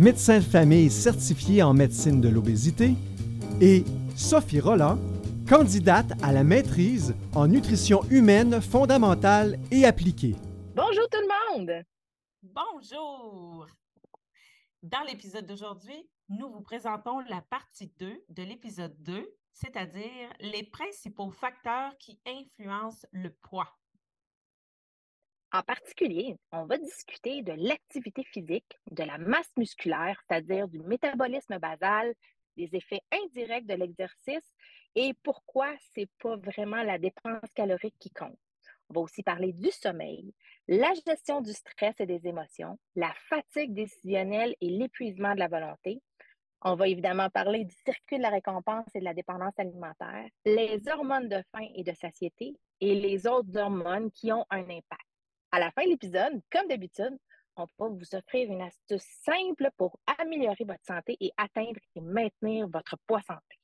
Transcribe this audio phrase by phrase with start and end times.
[0.00, 2.94] médecin de famille certifié en médecine de l'obésité,
[3.60, 3.84] et
[4.16, 4.98] Sophie Roland,
[5.46, 10.36] candidate à la maîtrise en nutrition humaine fondamentale et appliquée.
[10.74, 11.84] Bonjour tout le monde!
[12.42, 13.66] Bonjour!
[14.82, 21.30] Dans l'épisode d'aujourd'hui, nous vous présentons la partie 2 de l'épisode 2, c'est-à-dire les principaux
[21.30, 23.68] facteurs qui influencent le poids.
[25.52, 31.58] En particulier, on va discuter de l'activité physique, de la masse musculaire, c'est-à-dire du métabolisme
[31.58, 32.14] basal,
[32.56, 34.54] des effets indirects de l'exercice
[34.94, 38.38] et pourquoi c'est pas vraiment la dépense calorique qui compte.
[38.90, 40.32] On va aussi parler du sommeil,
[40.68, 46.00] la gestion du stress et des émotions, la fatigue décisionnelle et l'épuisement de la volonté.
[46.62, 50.80] On va évidemment parler du circuit de la récompense et de la dépendance alimentaire, les
[50.88, 55.09] hormones de faim et de satiété et les autres hormones qui ont un impact.
[55.52, 57.18] À la fin de l'épisode, comme d'habitude,
[57.56, 62.68] on va vous offrir une astuce simple pour améliorer votre santé et atteindre et maintenir
[62.68, 63.58] votre poids santé.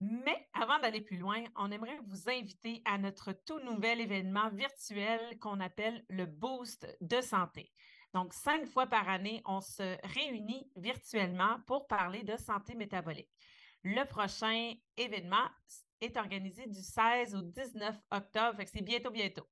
[0.00, 5.38] Mais avant d'aller plus loin, on aimerait vous inviter à notre tout nouvel événement virtuel
[5.40, 7.72] qu'on appelle le Boost de santé.
[8.14, 13.30] Donc, cinq fois par année, on se réunit virtuellement pour parler de santé métabolique.
[13.84, 15.48] Le prochain événement
[16.00, 19.46] est organisé du 16 au 19 octobre, c'est bientôt, bientôt.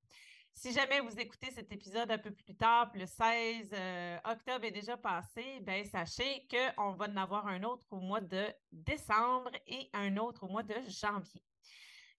[0.52, 4.70] Si jamais vous écoutez cet épisode un peu plus tard, le 16 euh, octobre est
[4.70, 9.88] déjà passé, ben sachez qu'on va en avoir un autre au mois de décembre et
[9.94, 11.42] un autre au mois de janvier.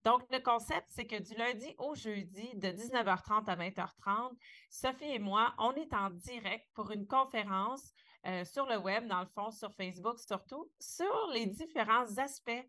[0.04, 4.32] Donc, le concept, c'est que du lundi au jeudi, de 19h30 à 20h30,
[4.68, 7.92] Sophie et moi, on est en direct pour une conférence
[8.26, 12.66] euh, sur le web, dans le fond, sur Facebook surtout, sur les différents aspects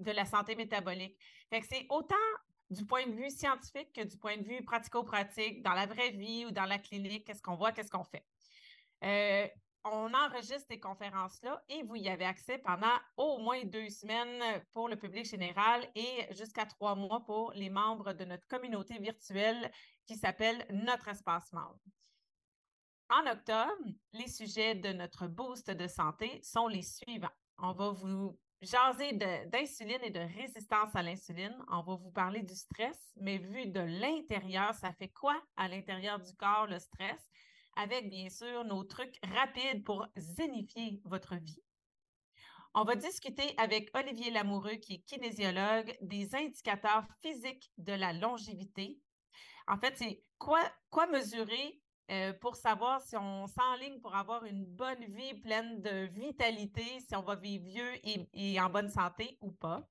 [0.00, 1.16] de la santé métabolique.
[1.50, 2.16] Fait que c'est autant
[2.72, 6.46] du point de vue scientifique que du point de vue pratico-pratique, dans la vraie vie
[6.46, 8.24] ou dans la clinique, qu'est-ce qu'on voit, qu'est-ce qu'on fait?
[9.04, 9.46] Euh,
[9.84, 14.88] on enregistre ces conférences-là et vous y avez accès pendant au moins deux semaines pour
[14.88, 19.70] le public général et jusqu'à trois mois pour les membres de notre communauté virtuelle
[20.06, 21.80] qui s'appelle Notre Espace Membre.
[23.10, 27.28] En octobre, les sujets de notre boost de santé sont les suivants.
[27.58, 29.12] On va vous jaser
[29.46, 31.56] d'insuline et de résistance à l'insuline.
[31.68, 36.20] On va vous parler du stress, mais vu de l'intérieur, ça fait quoi à l'intérieur
[36.20, 37.20] du corps, le stress,
[37.76, 41.62] avec bien sûr nos trucs rapides pour zénifier votre vie.
[42.74, 48.98] On va discuter avec Olivier Lamoureux, qui est kinésiologue, des indicateurs physiques de la longévité.
[49.66, 54.64] En fait, c'est quoi, quoi mesurer euh, pour savoir si on s'enligne pour avoir une
[54.64, 57.92] bonne vie pleine de vitalité, si on va vivre vieux
[58.34, 59.88] et, en bonne santé ou pas.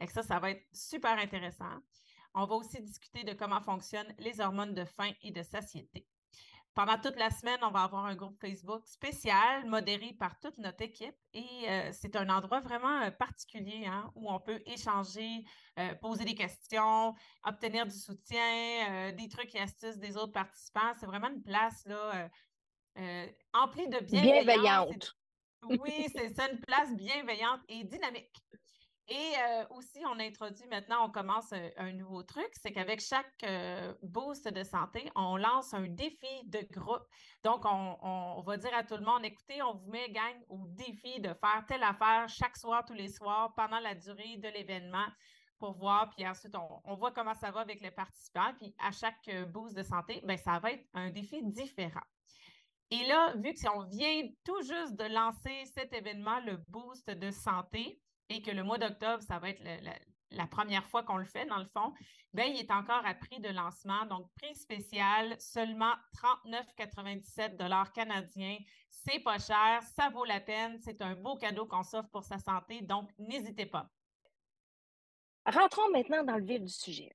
[0.00, 1.78] Et ça, ça va être super intéressant.
[2.34, 6.06] On va aussi discuter de comment fonctionnent les hormones de faim et de satiété.
[6.74, 10.82] Pendant toute la semaine, on va avoir un groupe Facebook spécial, modéré par toute notre
[10.82, 11.14] équipe.
[11.34, 15.44] Et euh, c'est un endroit vraiment euh, particulier hein, où on peut échanger,
[15.78, 20.92] euh, poser des questions, obtenir du soutien, des trucs et astuces des autres participants.
[20.98, 22.30] C'est vraiment une place là,
[23.52, 24.44] emplie de bienveillance.
[24.44, 25.16] Bienveillante.
[25.64, 28.42] Oui, c'est ça, une place bienveillante et dynamique.
[29.14, 29.34] Et
[29.68, 33.44] aussi, on introduit maintenant, on commence un, nouveau truc, c'est qu'avec chaque
[34.02, 37.06] boost de santé, on lance un défi de groupe.
[37.44, 41.20] Donc, on, va dire à tout le monde, écoutez, on vous met, gang, au défi
[41.20, 45.06] de faire telle affaire chaque soir, tous les soirs, pendant la durée de l'événement
[45.58, 48.54] pour voir, puis ensuite, on, voit comment ça va avec les participants.
[48.58, 52.00] Puis à chaque boost de santé, bien, ça va être un défi différent.
[52.90, 58.01] Et là, vu qu'on vient tout juste de lancer cet événement, le boost de santé,
[58.28, 59.62] et que le mois d'octobre, ça va être
[60.30, 61.92] la, première fois qu'on le fait, dans le fond,
[62.32, 64.06] bien, il est encore à prix de lancement.
[64.06, 65.92] Donc, prix spécial, seulement
[66.46, 68.58] 39,97 canadiens.
[68.90, 70.78] C'est pas cher, ça vaut la peine.
[70.80, 72.80] C'est un beau cadeau qu'on s'offre pour sa santé.
[72.82, 73.88] Donc, n'hésitez pas.
[75.44, 77.10] Rentrons maintenant dans le vif du sujet.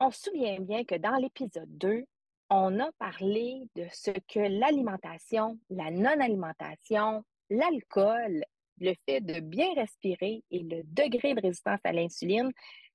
[0.00, 2.04] On se souvient bien que dans l'épisode 2,
[2.50, 8.44] on a parlé de ce que l'alimentation, la non-alimentation, l'alcool
[8.80, 12.52] le fait de bien respirer et le degré de résistance à l'insuline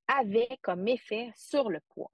[0.08, 2.12] avaient comme effet sur le poids.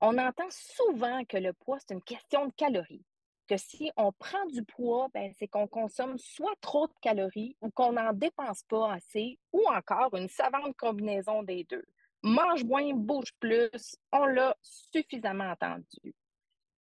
[0.00, 3.04] On entend souvent que le poids, c'est une question de calories.
[3.48, 7.70] que si on prend du poids, ben, c'est qu'on consomme soit trop de calories ou
[7.70, 11.84] qu'on n'en dépense pas assez, ou encore une savante combinaison des deux.
[12.22, 16.14] Mange moins, bouge plus, on l'a suffisamment entendu.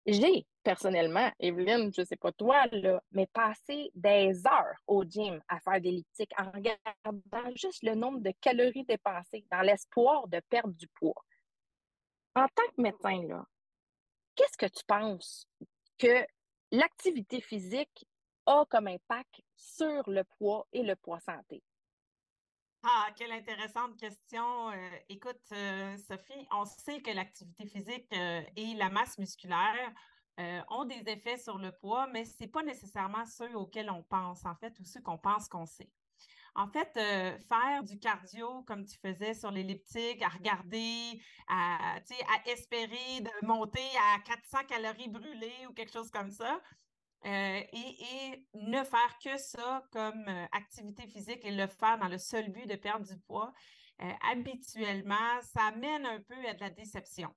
[0.04, 5.40] J'ai personnellement, Evelyne, je ne sais pas toi, là, mais passé des heures au gym
[5.48, 10.40] à faire des elliptiques en regardant juste le nombre de calories dépensées dans l'espoir de
[10.48, 11.14] perdre du poids.
[12.34, 13.44] En tant que médecin,
[14.34, 15.46] qu'est-ce que tu penses
[15.98, 16.26] que
[16.72, 18.06] l'activité physique
[18.46, 21.62] a comme impact sur le poids et le poids santé?
[22.84, 24.70] Ah, quelle intéressante question.
[24.70, 29.92] Euh, écoute, euh, Sophie, on sait que l'activité physique euh, et la masse musculaire
[30.70, 34.44] ont des effets sur le poids, mais ce n'est pas nécessairement ceux auxquels on pense,
[34.44, 35.92] en fait, ou ceux qu'on pense qu'on sait.
[36.56, 43.20] En fait, faire du cardio comme tu faisais sur l'elliptique, à regarder, à, à espérer
[43.20, 46.60] de monter à 400 calories brûlées ou quelque chose comme ça,
[47.24, 52.18] euh, et, ne faire que ça comme euh, activité physique et le faire dans le
[52.18, 53.52] seul but de perdre du poids,
[54.02, 57.32] euh, habituellement, ça amène un peu à de la déception.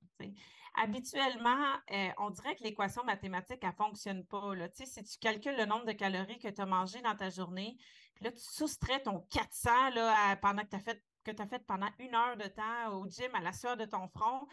[0.77, 1.77] Habituellement,
[2.17, 4.55] on dirait que l'équation mathématique, elle ne fonctionne pas.
[4.55, 4.67] Là.
[4.73, 7.77] Si tu calcules le nombre de calories que tu as mangé dans ta journée,
[8.15, 11.65] puis là, tu soustrais ton 400 là, pendant que tu fait que tu as fait
[11.65, 14.47] pendant une heure de temps au gym à la sueur de ton front,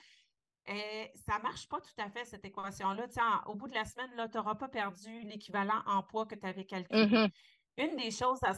[0.67, 3.07] et ça ne marche pas tout à fait, cette équation-là.
[3.47, 6.65] Au bout de la semaine, tu n'auras pas perdu l'équivalent en poids que tu avais
[6.65, 7.07] calculé.
[7.07, 7.31] Mm-hmm.
[7.79, 8.55] Une des choses à,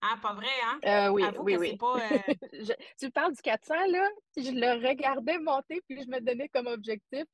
[0.00, 0.78] ah, pas vrai, hein?
[0.84, 1.76] Euh, oui, oui, oui.
[1.76, 2.18] Pas, euh,
[3.00, 4.08] tu parles du 400, là?
[4.36, 7.24] Je le regardais monter, puis je me donnais comme objectif,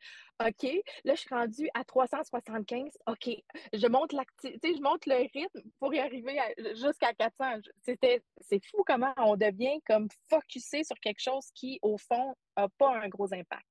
[0.41, 0.63] OK,
[1.05, 2.91] là, je suis rendue à 375.
[3.07, 3.31] OK,
[3.73, 6.41] je monte l'activité, je monte le rythme pour y arriver
[6.75, 7.61] jusqu'à 400.
[7.83, 12.69] C'était, c'est fou comment on devient comme focusé sur quelque chose qui, au fond, n'a
[12.79, 13.67] pas un gros impact.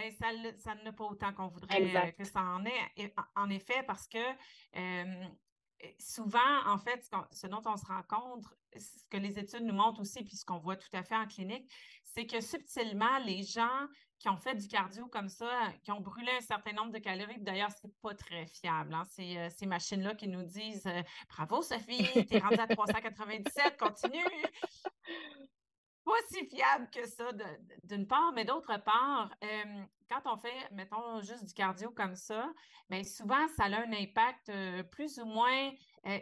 [0.00, 0.26] Bien, ça,
[0.58, 3.14] ça n'a pas autant qu'on voudrait euh, que ça en ait.
[3.34, 4.18] En effet, parce que
[5.98, 8.44] souvent, en fait, ce, dont on se rend compte,
[8.76, 11.26] ce que les études nous montrent aussi, puis ce qu'on voit tout à fait en
[11.26, 11.70] clinique,
[12.04, 13.86] c'est que subtilement, les gens
[14.18, 17.40] qui ont fait du cardio comme ça, qui ont brûlé un certain nombre de calories,
[17.40, 18.92] d'ailleurs, c'est pas très fiable.
[18.94, 24.24] Hein, euh, ces machines-là qui nous disent euh, Bravo, Sophie, t'es rendue à 397, continue
[26.08, 27.30] pas si fiable que ça,
[27.84, 29.30] d'une part, mais d'autre part,
[30.10, 32.50] quand on fait, mettons, juste du cardio comme ça,
[32.88, 34.50] bien souvent, ça a un impact
[34.90, 35.70] plus ou moins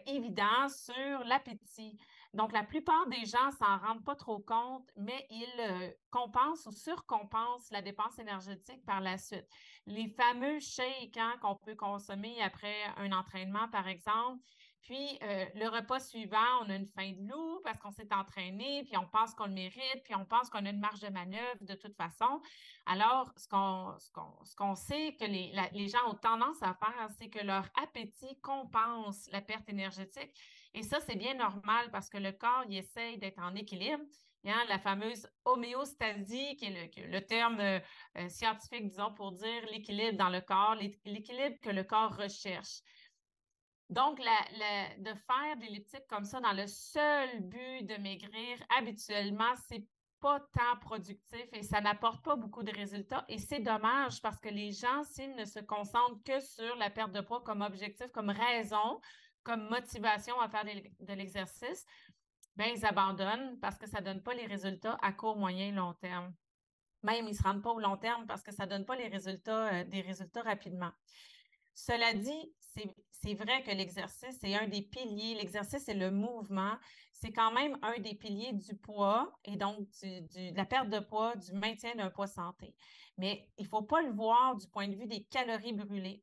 [0.06, 1.97] évident sur l'appétit.
[2.35, 7.71] Donc, la plupart des gens s'en rendent pas trop compte, mais ils compensent ou surcompensent
[7.71, 9.47] la dépense énergétique par la suite.
[9.87, 14.43] Les fameux shakes hein, qu'on peut consommer après un entraînement, par exemple,
[14.87, 18.85] puis euh, le repas suivant, on a une faim de loup parce qu'on s'est entraîné,
[18.85, 21.59] puis on pense qu'on le mérite, puis on pense qu'on a une marge de manœuvre
[21.62, 22.41] de toute façon.
[22.87, 27.69] Alors, ce qu'on sait que les, les, gens ont tendance à faire, c'est que leur
[27.83, 30.31] appétit compense la perte énergétique.
[30.73, 34.05] Et ça, c'est bien normal parce que le corps, il essaye d'être en équilibre.
[34.49, 37.81] Hein, la fameuse homéostasie, qui est le, terme euh,
[38.19, 42.82] euh, scientifique, disons, pour dire l'équilibre dans le corps, l'équilibre que le corps recherche.
[43.88, 49.87] Donc, de faire des elliptiques comme ça dans le seul but de maigrir, habituellement, c'est
[50.21, 53.25] pas tant productif et ça n'apporte pas beaucoup de résultats.
[53.29, 57.13] Et c'est dommage parce que les gens, s'ils ne se concentrent que sur la perte
[57.13, 59.01] de poids comme objectif, comme raison,
[59.43, 61.84] comme motivation à faire de l'exercice,
[62.56, 65.94] ben ils abandonnent parce que ça ne donne pas les résultats à court, moyen, long
[65.94, 66.34] terme.
[67.03, 68.96] Même, ils ne se rendent pas au long terme parce que ça ne donne pas
[68.96, 70.91] les résultats, euh, des résultats rapidement.
[71.75, 72.55] Cela dit,
[73.11, 75.35] c'est vrai que l'exercice est un des piliers.
[75.35, 76.77] L'exercice et le mouvement,
[77.13, 81.35] c'est quand même un des piliers du poids et donc de la perte de poids,
[81.37, 82.75] du maintien d'un poids santé.
[83.19, 86.23] Mais il ne faut pas le voir du point de vue des calories brûlées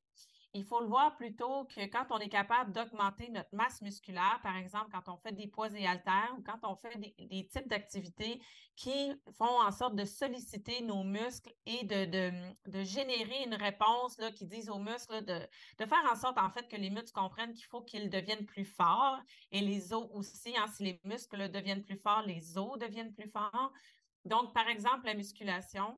[0.56, 4.56] il faut le voir plutôt que quand on est capable d'augmenter notre masse musculaire, par
[4.56, 8.40] exemple, quand on fait des poids et haltères ou quand on fait des, types d'activités
[8.76, 14.70] qui font en sorte de solliciter nos muscles et de, générer une réponse qui dise
[14.70, 15.40] aux muscles de,
[15.80, 19.20] faire en sorte, en fait, que les muscles comprennent qu'il faut qu'ils deviennent plus forts
[19.52, 20.56] et les os aussi.
[20.56, 23.74] Hein, si les muscles deviennent plus forts, les os deviennent plus forts.
[24.26, 25.98] Donc, par exemple, la musculation,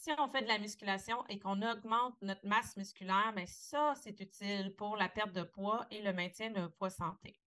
[0.00, 4.18] si on fait de la musculation et qu'on augmente notre masse musculaire, bien ça, c'est
[4.18, 7.38] utile pour la perte de poids et le maintien d'un poids santé.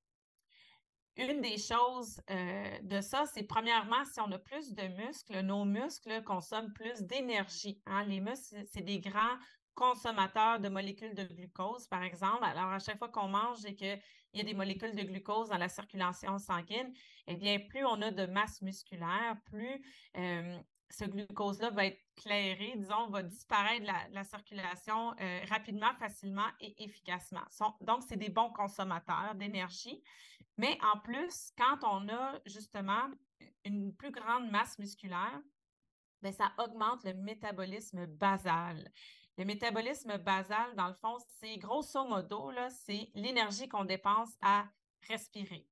[1.17, 5.65] Une des choses euh, de ça, c'est premièrement, si on a plus de muscles, nos
[5.65, 7.81] muscles consomment plus d'énergie.
[7.87, 8.03] Hein.
[8.05, 9.37] Les muscles, c'est des grands
[9.73, 12.43] consommateurs de molécules de glucose, par exemple.
[12.43, 13.99] Alors, à chaque fois qu'on mange et qu'il
[14.33, 16.93] y a des molécules de glucose dans la circulation sanguine,
[17.27, 19.83] eh bien, plus on a de masse musculaire, plus
[20.17, 20.59] euh,
[20.93, 26.83] ce glucose-là va être clairé, disons, va disparaître de la, circulation euh, rapidement, facilement et
[26.83, 27.41] efficacement.
[27.81, 30.03] donc, c'est des bons consommateurs d'énergie.
[30.57, 33.09] Mais en plus, quand on a justement
[33.65, 35.41] une plus grande masse musculaire,
[36.21, 38.91] bien, ça augmente le métabolisme basal.
[39.37, 44.67] Le métabolisme basal, dans le fond, c'est grosso modo, c'est l'énergie qu'on dépense à
[45.07, 45.67] respirer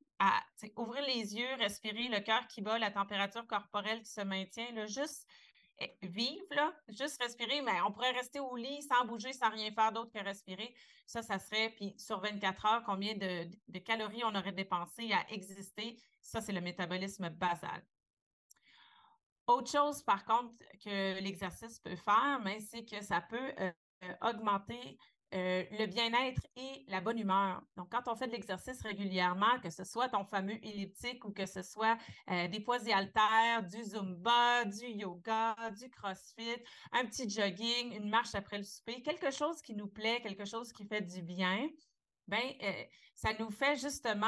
[0.77, 4.85] ouvrir les yeux, respirer, le cœur qui bat, la température corporelle qui se maintient, là,
[4.85, 5.27] juste
[5.79, 9.71] eh, vivre, là, juste respirer, mais on pourrait rester au lit sans bouger, sans rien
[9.71, 10.75] faire d'autre que respirer.
[11.07, 15.97] Ça, ça serait, puis sur 24 heures, combien de, calories on aurait dépensé à exister?
[16.21, 17.83] Ça, c'est le métabolisme basal.
[19.47, 23.71] Autre chose, par contre, que l'exercice peut faire, c'est que ça peut euh,
[24.21, 24.99] augmenter
[25.33, 27.61] euh, le bien-être et la bonne humeur.
[27.77, 31.45] Donc, quand on fait de l'exercice régulièrement, que ce soit ton fameux elliptique ou que
[31.45, 31.97] ce soit
[32.29, 36.57] euh, des poids et haltères, du zumba, du yoga, du crossfit,
[36.91, 40.73] un petit jogging, une marche après le souper, quelque chose qui nous plaît, quelque chose
[40.73, 41.69] qui fait du bien,
[42.27, 42.83] ben, euh,
[43.15, 44.27] ça nous fait justement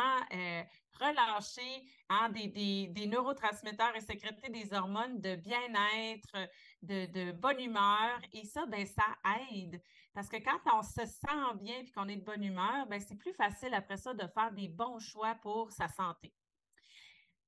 [1.00, 6.50] relâcher hein, des, neurotransmetteurs et sécréter des hormones de bien-être,
[6.82, 8.20] de, de, bonne humeur.
[8.32, 9.06] Et ça, ben, ça
[9.52, 9.82] aide
[10.14, 13.18] parce que quand on se sent bien et qu'on est de bonne humeur, ben, c'est
[13.18, 16.32] plus facile après ça de faire des bons choix pour sa santé.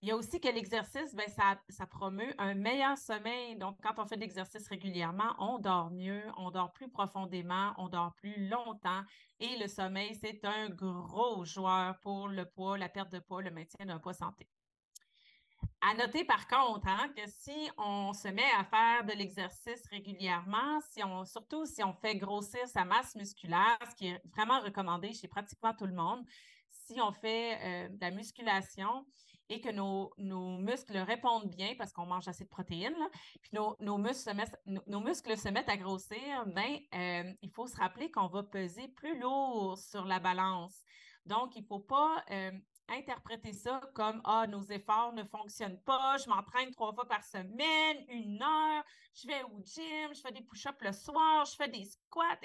[0.05, 3.55] Il y a aussi que l'exercice, ben, ça, promeut un meilleur sommeil.
[3.55, 7.89] Donc, quand on fait de l'exercice régulièrement, on dort mieux, on dort plus profondément, on
[7.89, 9.01] dort plus longtemps.
[9.39, 13.49] Et le sommeil, c'est un gros joueur pour le poids, la perte de poids, le
[13.49, 14.47] maintien d'un poids santé.
[15.81, 20.81] À noter par contre hein, que si on se met à faire de l'exercice régulièrement,
[20.91, 25.13] si on, surtout si on fait grossir sa masse musculaire, ce qui est vraiment recommandé
[25.13, 26.23] chez pratiquement tout le monde,
[26.69, 29.03] si on fait euh, de la musculation
[29.49, 30.13] et que nos,
[30.59, 32.95] muscles répondent bien parce qu'on mange assez de protéines,
[33.41, 37.67] puis nos, muscles se mettent, nos, muscles se mettent à grossir, ben, euh, il faut
[37.67, 40.83] se rappeler qu'on va peser plus lourd sur la balance.
[41.25, 42.51] Donc, il ne faut pas euh,
[42.89, 48.05] interpréter ça comme Ah, nos efforts ne fonctionnent pas, je m'entraîne trois fois par semaine,
[48.09, 48.83] une heure,
[49.13, 52.39] je vais au gym, je fais des push-ups le soir, je fais des squats.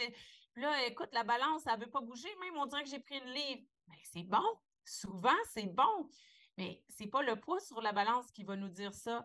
[0.56, 3.18] Là, écoute, la balance, elle ne veut pas bouger, même on dirait que j'ai pris
[3.18, 3.62] une livre.
[3.88, 4.44] Mais c'est bon,
[4.84, 6.08] souvent, c'est bon.
[6.60, 9.24] Mais ce n'est pas le poids sur la balance qui va nous dire ça.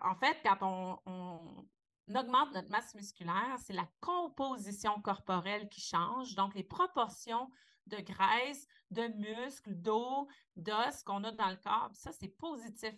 [0.00, 6.34] en fait, quand on, on augmente notre masse musculaire, c'est la composition corporelle qui change,
[6.34, 7.50] donc les proportions
[7.86, 11.90] de graisse, de muscles, d'eau, d'os qu'on a dans le corps.
[11.92, 12.94] Ça, c'est positif.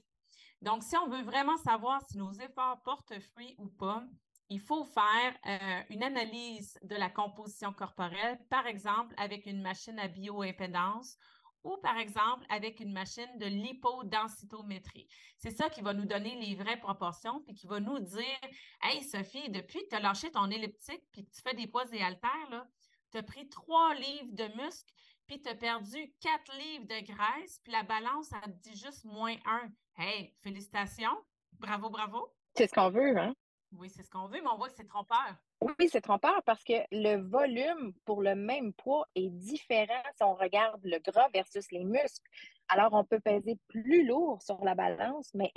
[0.62, 4.04] Donc, si on veut vraiment savoir si nos efforts portent fruit ou pas,
[4.49, 9.99] il faut faire euh, une analyse de la composition corporelle, par exemple avec une machine
[9.99, 11.18] à bioimpédance
[11.66, 15.08] ou par exemple avec une machine de lipodensitométrie.
[15.37, 18.40] C'est ça qui va nous donner les vraies proportions puis qui va nous dire
[18.82, 21.85] Hey Sophie, depuis que tu as lâché ton elliptique puis que tu fais des poids
[21.92, 22.66] et haltères,
[23.11, 24.92] tu as pris trois livres de muscles,
[25.26, 29.35] puis tu as perdu quatre livres de graisse, puis la balance, a dit juste moins
[29.44, 29.68] un.
[29.96, 31.16] Hey, félicitations.
[31.52, 32.32] Bravo, bravo.
[32.54, 33.35] C'est ce qu'on veut, hein?
[33.73, 35.35] Oui, c'est ce qu'on veut, mais on voit que c'est trompeur.
[35.61, 40.35] Oui, c'est trompeur parce que le volume pour le même poids est différent si on
[40.35, 42.29] regarde le gras versus les muscles.
[42.69, 45.53] Alors, on peut peser plus lourd sur la balance, mais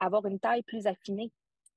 [0.00, 1.30] avoir une taille plus affinée.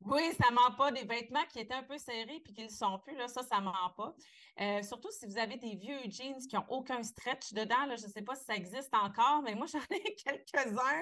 [0.05, 0.91] Oui, ça ne ment pas.
[0.91, 3.59] Des vêtements qui étaient un peu serrés puis qui ne sont plus, là, ça, ça
[3.59, 4.15] ne ment pas.
[4.59, 7.95] Euh, surtout si vous avez des vieux jeans qui n'ont aucun stretch dedans.
[7.95, 11.01] Je ne sais pas si ça existe encore, mais moi, j'en ai quelques-uns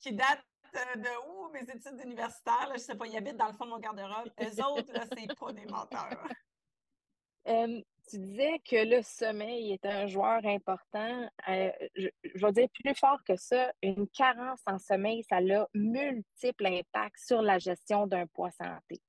[0.00, 2.68] qui datent de où mes études universitaires.
[2.68, 4.30] je ne sais pas, ils habitent dans le fond de mon garde-robe.
[4.40, 6.28] Eux autres, là, c'est pas des menteurs.
[7.46, 11.30] Euh, tu disais que le sommeil est un joueur important.
[11.48, 15.66] Euh, je, je, vais dire plus fort que ça, une carence en sommeil, ça a
[15.72, 19.00] multiples impacts sur la gestion d'un poids santé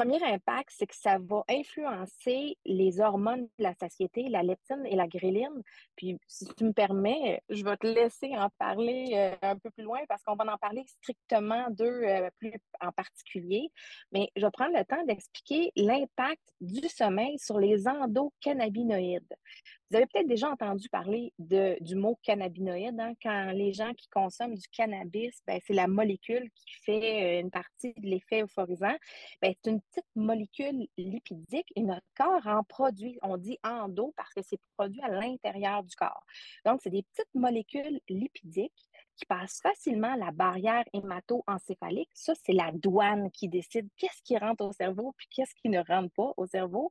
[0.00, 4.96] premier impact, c'est que ça va influencer les hormones de la satiété, la leptine et
[4.96, 5.62] la gréline.
[5.94, 9.84] Puis, si tu me permets, je vais te laisser en parler euh, un peu plus
[9.84, 13.68] loin parce qu'on va en parler strictement d'eux euh, plus en particulier.
[14.10, 19.36] Mais je vais prendre le temps d'expliquer l'impact du sommeil sur les endocannabinoïdes.
[19.90, 23.00] Vous avez peut-être déjà entendu parler de, du mot cannabinoïde.
[23.00, 23.14] Hein?
[23.20, 27.50] Quand les gens qui consomment du cannabis, ben, c'est la molécule qui fait euh, une
[27.50, 28.94] partie de l'effet euphorisant.
[29.42, 33.18] Ben, c'est une petite molécule lipidique et notre corps en produit.
[33.22, 36.24] On dit endo parce que c'est produit à l'intérieur du corps.
[36.64, 38.89] Donc, c'est des petites molécules lipidiques
[39.20, 42.08] qui passent facilement la barrière hémato-encéphalique.
[42.14, 45.80] Ça, c'est la douane qui décide qu'est-ce qui rentre au cerveau puis qu'est-ce qui ne
[45.80, 46.90] rentre pas au cerveau.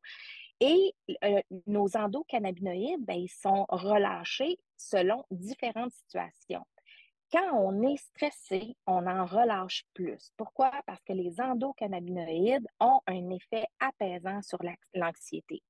[0.60, 0.94] Et
[1.24, 6.66] euh, nos endocannabinoïdes, ben, ils sont relâchés selon différentes situations.
[7.32, 10.32] quand on est stressé, on en relâche plus.
[10.38, 10.72] Pourquoi?
[10.86, 14.60] Parce que les endocannabinoïdes ont un effet apaisant sur
[14.94, 15.64] l'anxiété.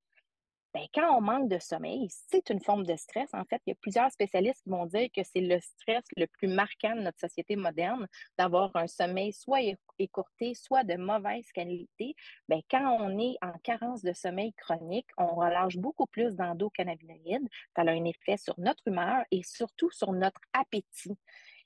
[0.74, 3.30] Ben, quand on manque de sommeil, c'est une forme de stress.
[3.34, 6.28] En fait, il y a plusieurs spécialistes qui vont dire que c'est le stress le
[6.28, 8.08] plus marquant de notre société moderne,
[8.38, 9.62] d'avoir un sommeil soit
[9.98, 12.16] écourté, soit de mauvaise qualité.
[12.48, 17.50] Ben, quand on est en carence de sommeil chronique, on relâche beaucoup plus d'endocannabinoïdes.
[17.76, 21.18] Ça a un effet sur notre humeur et surtout sur notre appétit.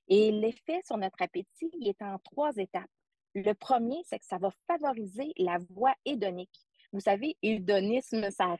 [0.07, 2.89] Et l'effet sur notre appétit il est en trois étapes.
[3.35, 6.67] Le premier, c'est que ça va favoriser la voie hédonique.
[6.93, 8.55] Vous savez, hédonisme, ça,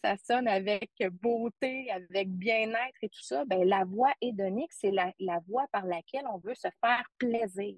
[0.00, 3.44] ça, sonne avec beauté, avec bien-être et tout ça.
[3.44, 7.76] Bien, la voie hédonique, c'est la, la voie par laquelle on veut se faire plaisir.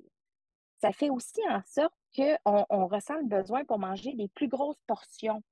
[0.82, 4.82] Ça fait aussi en sorte qu'on on ressent le besoin pour manger des plus grosses
[4.86, 5.42] portions.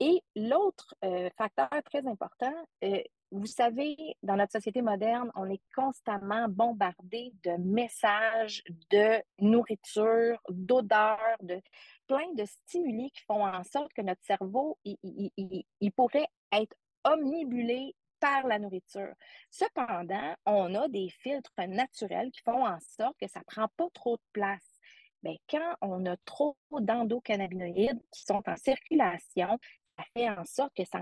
[0.00, 2.54] Et l'autre euh, facteur très important,
[2.84, 10.40] euh, vous savez, dans notre société moderne, on est constamment bombardé de messages, de nourriture,
[10.48, 11.60] d'odeurs, de
[12.08, 16.74] plein de stimuli qui font en sorte que notre cerveau, il, pourrait être
[17.04, 19.14] omnibulé par la nourriture.
[19.50, 23.88] Cependant, on a des filtres naturels qui font en sorte que ça ne prend pas
[23.94, 24.80] trop de place.
[25.22, 29.58] Mais quand on a trop d'endocannabinoïdes qui sont en circulation,
[29.96, 30.98] ça fait en sorte que ça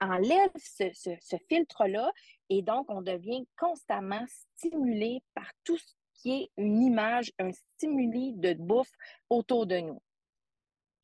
[0.00, 2.10] enlève ce, filtre-là
[2.48, 4.24] et donc on devient constamment
[4.56, 8.92] stimulé par tout ce qui est une image, un stimuli de bouffe
[9.28, 10.00] autour de nous.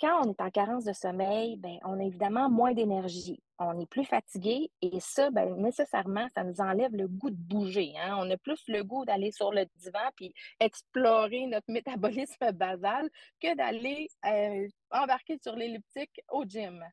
[0.00, 3.42] Quand on est en carence de sommeil, ben, on a évidemment moins d'énergie.
[3.58, 7.94] On est plus fatigué et ça, ben, nécessairement, ça nous enlève le goût de bouger.
[7.98, 8.16] Hein.
[8.20, 13.10] On a plus le goût d'aller sur le divan puis explorer notre métabolisme basal
[13.42, 16.84] que d'aller euh, embarquer sur l'elliptique au gym.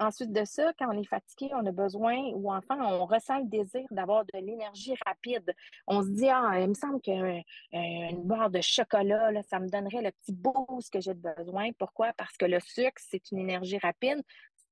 [0.00, 3.44] Ensuite de ça, quand on est fatigué, on a besoin, ou enfin, on ressent le
[3.44, 5.54] désir d'avoir de l'énergie rapide.
[5.86, 10.10] On se dit, ah, il me semble qu'une barre de chocolat, ça me donnerait le
[10.10, 11.72] petit boost que j'ai besoin.
[11.78, 12.14] Pourquoi?
[12.14, 14.22] Parce que le sucre, c'est une énergie rapide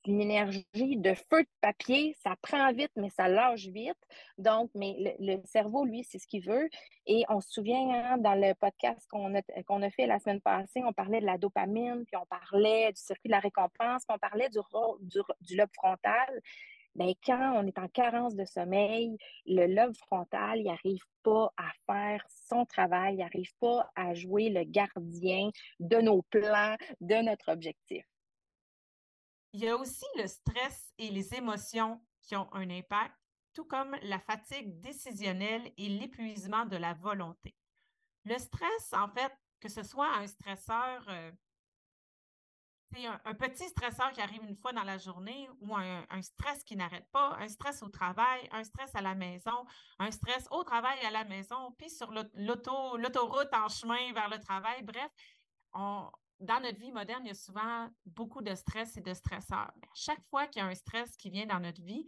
[0.08, 3.98] une énergie de feu de papier, ça prend vite, mais ça lâche vite.
[4.38, 6.68] Donc, mais le, cerveau, lui, c'est ce qu'il veut.
[7.06, 10.82] Et on se souvient, hein, dans le podcast qu'on a, a fait la semaine passée,
[10.84, 14.18] on parlait de la dopamine, puis on parlait du circuit de la récompense, puis on
[14.18, 14.58] parlait du,
[15.02, 16.40] du, du lobe frontal.
[16.94, 19.16] Bien, quand on est en carence de sommeil,
[19.46, 24.48] le lobe frontal, il n'arrive pas à faire son travail, il n'arrive pas à jouer
[24.48, 28.04] le gardien de nos plans, de notre objectif.
[29.52, 33.14] Il y a aussi le stress et les émotions qui ont un impact,
[33.54, 37.56] tout comme la fatigue décisionnelle et l'épuisement de la volonté.
[38.24, 41.32] Le stress, en fait, que ce soit un stresseur, euh,
[43.24, 47.08] un, petit stresseur qui arrive une fois dans la journée ou un, stress qui n'arrête
[47.10, 49.64] pas, un stress au travail, un stress à la maison,
[49.98, 54.82] un stress au travail à la maison, puis sur l'autoroute en chemin vers le travail.
[54.82, 55.10] Bref,
[55.72, 59.72] on, dans notre vie moderne, il y a souvent beaucoup de stress et de stresseurs.
[59.94, 62.06] chaque fois qu'il y a un stress qui vient dans notre vie,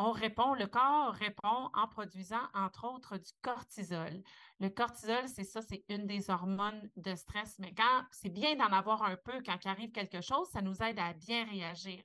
[0.00, 4.22] on répond, le corps répond en produisant, entre autres, du cortisol.
[4.60, 7.58] Le cortisol, c'est ça, c'est une des hormones de stress.
[7.58, 10.80] Mais quand c'est bien d'en avoir un peu quand il arrive quelque chose, ça nous
[10.84, 12.00] aide à bien réagir.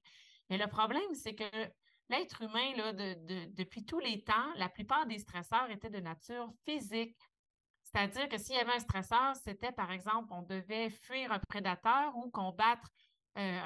[0.50, 1.44] Mais le problème, c'est que
[2.10, 2.94] l'être humain,
[3.52, 7.16] depuis tous les temps, la plupart des stresseurs étaient de nature physique,
[7.94, 12.16] c'est-à-dire que s'il y avait un stresseur, c'était par exemple, on devait fuir un prédateur
[12.18, 12.90] ou combattre
[13.38, 13.60] euh,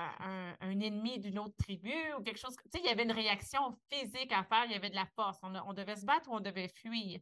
[0.60, 2.56] un, ennemi d'une autre tribu ou quelque chose.
[2.56, 5.06] Tu sais, il y avait une réaction physique à faire, il y avait de la
[5.06, 5.40] force.
[5.44, 7.20] On, devait se battre ou on devait fuir.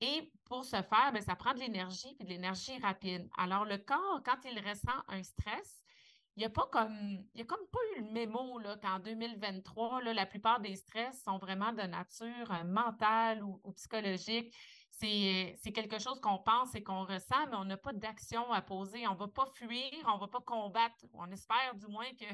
[0.00, 3.28] Et pour ce faire, bien, ça prend de l'énergie et de l'énergie rapide.
[3.36, 5.84] Alors, le corps, quand il ressent un stress,
[6.36, 10.02] il n'y a pas comme il y a comme pas eu le mémo qu'en 2023,
[10.02, 14.54] là, la plupart des stress sont vraiment de nature euh, mentale ou psychologique
[14.92, 19.06] c'est quelque chose qu'on pense et qu'on ressent, mais on n'a pas d'action à poser.
[19.08, 21.04] On ne va pas fuir, on ne va pas combattre.
[21.14, 22.26] On espère du moins que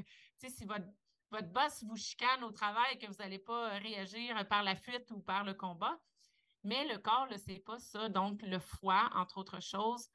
[0.48, 0.84] si votre,
[1.30, 5.20] votre boss vous chicane au travail, que vous n'allez pas réagir par la fuite ou
[5.20, 5.98] par le combat.
[6.64, 8.08] Mais le corps ne sait pas ça.
[8.08, 10.10] Donc, le foie, entre autres choses,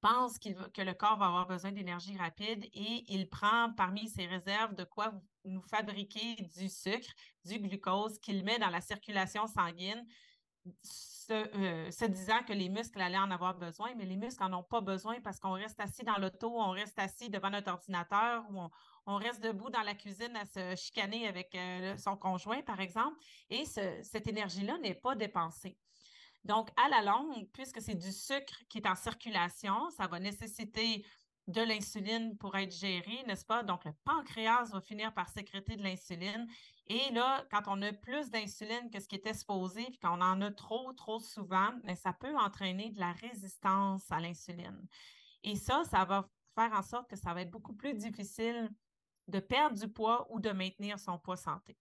[0.00, 4.74] pense que le corps va avoir besoin d'énergie rapide et il prend parmi ses réserves
[4.74, 5.12] de quoi
[5.44, 7.12] nous fabriquer du sucre,
[7.44, 10.06] du glucose, qu'il met dans la circulation sanguine
[11.30, 14.62] euh, se, disant que les muscles allaient en avoir besoin, mais les muscles n'en ont
[14.62, 18.60] pas besoin parce qu'on reste assis dans l'auto, on reste assis devant notre ordinateur ou
[19.06, 23.16] on, reste debout dans la cuisine à se chicaner avec euh, son conjoint, par exemple,
[23.50, 25.76] et cette énergie-là n'est pas dépensée.
[26.44, 31.04] Donc, à la longue, puisque c'est du sucre qui est en circulation, ça va nécessiter
[31.48, 33.62] de l'insuline pour être gérée, n'est-ce pas?
[33.62, 36.46] Donc, le pancréas va finir par sécréter de l'insuline.
[36.88, 40.40] Et là, quand on a plus d'insuline que ce qui était supposé, puis qu'on en
[40.40, 44.86] a trop, trop souvent, bien, ça peut entraîner de la résistance à l'insuline.
[45.42, 48.70] Et ça, ça va faire en sorte que ça va être beaucoup plus difficile
[49.26, 51.76] de perdre du poids ou de maintenir son poids santé.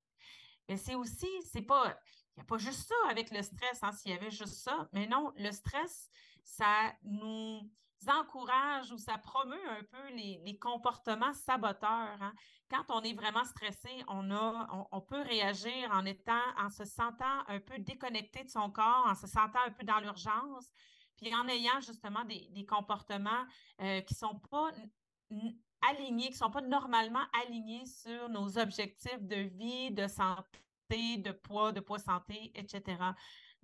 [0.67, 1.95] Mais c'est aussi, c'est pas,
[2.35, 4.89] il n'y a pas juste ça avec le stress, hein, s'il y avait juste ça,
[4.91, 6.09] mais non, le stress,
[6.43, 7.61] ça nous
[8.09, 12.21] encourage ou ça promeut un peu les, comportements saboteurs.
[12.21, 12.33] Hein.
[12.69, 17.43] Quand on est vraiment stressé, on, a, on, peut réagir en étant, en se sentant
[17.47, 20.71] un peu déconnecté de son corps, en se sentant un peu dans l'urgence,
[21.17, 23.45] puis en ayant justement des, comportements
[23.81, 24.71] euh, qui ne sont pas
[25.89, 31.31] alignés, qui ne sont pas normalement alignés sur nos objectifs de vie, de santé de
[31.31, 32.97] poids, de poids santé, etc.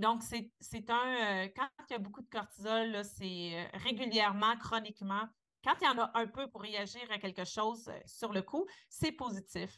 [0.02, 5.28] Donc, c'est un, euh, quand il y a beaucoup de cortisol, c'est euh, régulièrement, chroniquement,
[5.64, 8.42] quand il y en a un peu pour réagir à quelque chose euh, sur le
[8.42, 9.78] coup, c'est positif.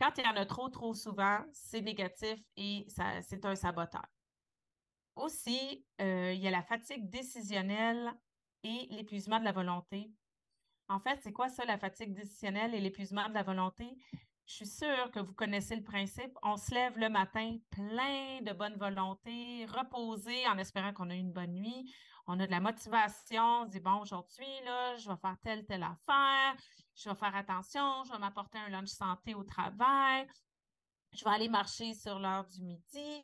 [0.00, 4.06] Quand il y en a trop, trop souvent, c'est négatif et c'est un saboteur.
[5.16, 8.14] Aussi, il y a la fatigue décisionnelle
[8.62, 10.12] et l'épuisement de la volonté.
[10.88, 13.98] En fait, c'est quoi ça, la fatigue décisionnelle et l'épuisement de la volonté?
[14.48, 16.32] Je suis sûre que vous connaissez le principe.
[16.42, 21.32] On se lève le matin plein de bonne volonté, reposé en espérant qu'on a une
[21.32, 21.92] bonne nuit.
[22.26, 25.66] On a de la motivation, on se dit bon, aujourd'hui, là, je vais faire telle,
[25.66, 26.56] telle affaire,
[26.96, 30.26] je vais faire attention, je vais m'apporter un lunch santé au travail,
[31.12, 33.22] je vais aller marcher sur l'heure du midi.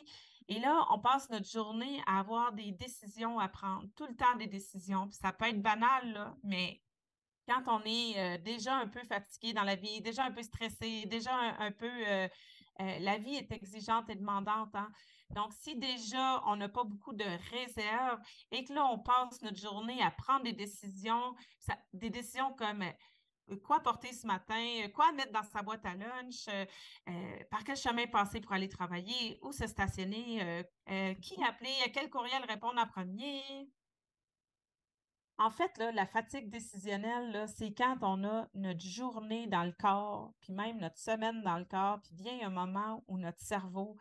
[0.49, 4.37] Et là, on passe notre journée à avoir des décisions à prendre, tout le temps
[4.37, 5.09] des décisions.
[5.11, 6.84] ça peut être banal, là, mais
[7.47, 11.05] quand on est euh, déjà un peu fatigué dans la vie, déjà un peu stressé,
[11.07, 12.29] déjà un, peu, euh,
[12.81, 14.75] euh, la vie est exigeante et demandante.
[14.75, 14.91] Hein.
[15.31, 19.59] Donc, si déjà on n'a pas beaucoup de réserves et que là, on passe notre
[19.59, 21.35] journée à prendre des décisions,
[21.93, 22.85] des décisions comme
[23.63, 26.47] quoi porter ce matin, quoi mettre dans sa boîte à lunch,
[27.51, 30.65] par quel chemin passer pour aller travailler, où se stationner,
[31.21, 33.43] qui appeler, à quel courriel répondre en premier,
[35.39, 40.53] en fait, la fatigue décisionnelle, c'est quand on a notre journée dans le corps, puis
[40.53, 43.97] même notre semaine dans le corps, puis vient un moment où notre cerveau,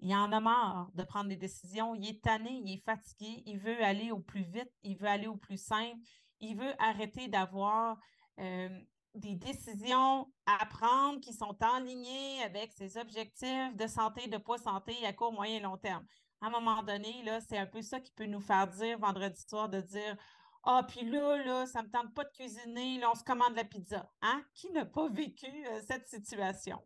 [0.00, 3.58] il en a marre de prendre des décisions, il est tanné, il est fatigué, il
[3.58, 5.98] veut aller au plus vite, il veut aller au plus simple,
[6.40, 7.98] il veut arrêter d'avoir
[8.38, 14.94] des décisions à prendre qui sont alignées avec ses objectifs de santé, de poids santé
[15.04, 16.04] à court, moyen et long terme.
[16.40, 19.68] À un moment donné, c'est un peu ça qui peut nous faire dire vendredi soir
[19.68, 20.16] de dire
[20.64, 23.56] ah, puis là, là, ça ne me tente pas de cuisiner, là, on se commande
[23.56, 24.08] la pizza.
[24.22, 24.44] Hein?
[24.54, 26.80] Qui n'a pas vécu euh, cette situation?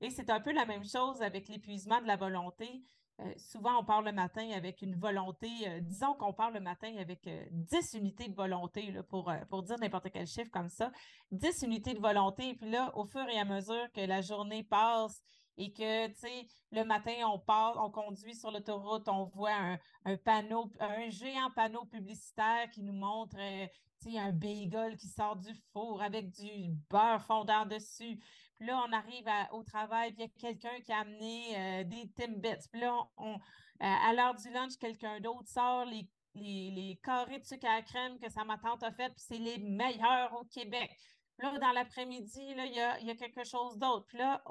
[0.00, 2.82] Et c'est un peu la même chose avec l'épuisement de la volonté.
[3.20, 6.92] Euh, souvent, on part le matin avec une volonté, euh, disons qu'on part le matin
[6.98, 10.90] avec 10 unités de volonté, là, pour, pour dire n'importe quel chiffre comme ça,
[11.30, 12.48] 10 unités de volonté.
[12.48, 15.22] Et puis là, au fur et à mesure que la journée passe
[15.56, 20.16] et que, tu sais, le matin, on part, on conduit sur l'autoroute, on voit un,
[20.16, 23.66] panneau, un géant panneau publicitaire qui nous montre, euh,
[24.02, 28.18] tu sais, un bagel qui sort du four avec du beurre fondant dessus.
[28.56, 31.84] Puis là, on arrive au travail, puis il y a quelqu'un qui a amené euh,
[31.84, 32.68] des Timbits.
[32.70, 33.34] Puis là, euh,
[33.78, 38.28] à l'heure du lunch, quelqu'un d'autre sort les, les, carrés de sucre à crème que
[38.30, 40.90] sa ma tante a fait, puis c'est les meilleurs au Québec.
[41.38, 44.04] Là, dans l'après-midi, il y a, y a, quelque chose d'autre.
[44.06, 44.42] Puis là,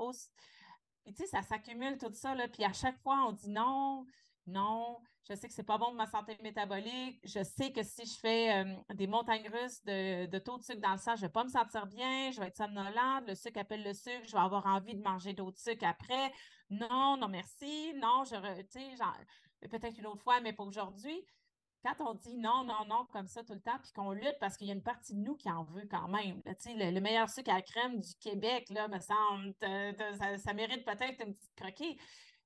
[1.09, 2.47] tu sais, ça s'accumule tout ça, là.
[2.47, 4.05] Puis, à chaque fois, on dit non,
[4.47, 4.97] non,
[5.29, 7.19] je sais que c'est pas bon pour ma santé métabolique.
[7.23, 10.93] Je sais que si je fais euh, des montagnes russes de, taux de sucre dans
[10.93, 13.83] le sang, je vais pas me sentir bien, je vais être somnolente, le sucre appelle
[13.83, 16.31] le sucre, je vais avoir envie de manger d'autres sucres après.
[16.69, 17.93] Non, non, merci.
[17.95, 21.25] Non, je, tu sais, peut-être une autre fois, mais pas aujourd'hui
[21.83, 24.57] quand on dit non, non, non, comme ça tout le temps, puis qu'on lutte parce
[24.57, 26.41] qu'il y a une partie de nous qui en veut quand même.
[26.45, 29.53] le, le, meilleur sucre à crème du Québec, là, me semble,
[30.37, 31.97] ça, mérite peut-être une petite croquée.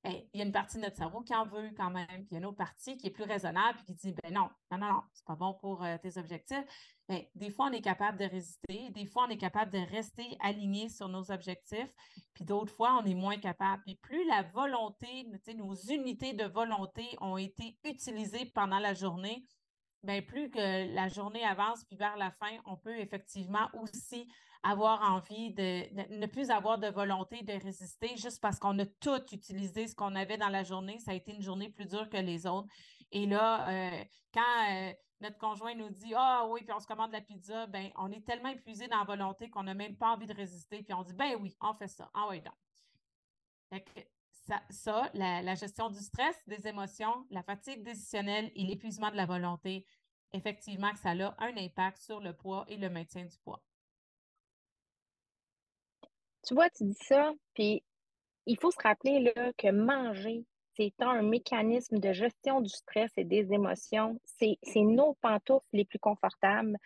[0.06, 2.08] Il y a une partie de notre cerveau qui en veut quand même.
[2.08, 4.34] Puis il y a une autre partie qui est plus raisonnable et qui dit ben
[4.34, 6.66] non, non, non, non, c'est pas bon pour euh, tes objectifs.
[7.08, 10.38] Ben, des fois, on est capable de résister, des fois, on est capable de rester
[10.42, 11.94] aligné sur nos objectifs,
[12.34, 13.82] puis d'autres fois, on est moins capable.
[13.84, 19.46] Puis plus la volonté, nos unités de volonté ont été utilisées pendant la journée,
[20.02, 24.30] bien, plus que la journée avance, puis vers la fin, on peut effectivement aussi
[24.64, 29.22] avoir envie de, ne plus avoir de volonté de résister juste parce qu'on a tout
[29.34, 31.00] utilisé ce qu'on avait dans la journée.
[31.00, 32.68] Ça a été une journée plus dure que les autres.
[33.12, 37.12] Et là, euh, quand euh, notre conjoint nous dit Ah oui, puis on se commande
[37.12, 40.28] la pizza, ben on est tellement épuisé dans la volonté qu'on n'a même pas envie
[40.28, 40.82] de résister.
[40.82, 42.10] Puis on dit Ben oui, on fait ça.
[42.14, 43.84] Ah oui, donc.
[44.70, 49.26] ça, la, la, gestion du stress, des émotions, la fatigue décisionnelle et l'épuisement de la
[49.26, 49.86] volonté,
[50.32, 53.62] effectivement ça a un impact sur le poids et le maintien du poids.
[56.46, 57.84] Tu vois, tu dis ça, puis
[58.46, 63.54] il faut se rappeler que manger, c'est un mécanisme de gestion du stress et des
[63.54, 64.20] émotions.
[64.26, 66.78] C'est nos pantoufles les plus confortables.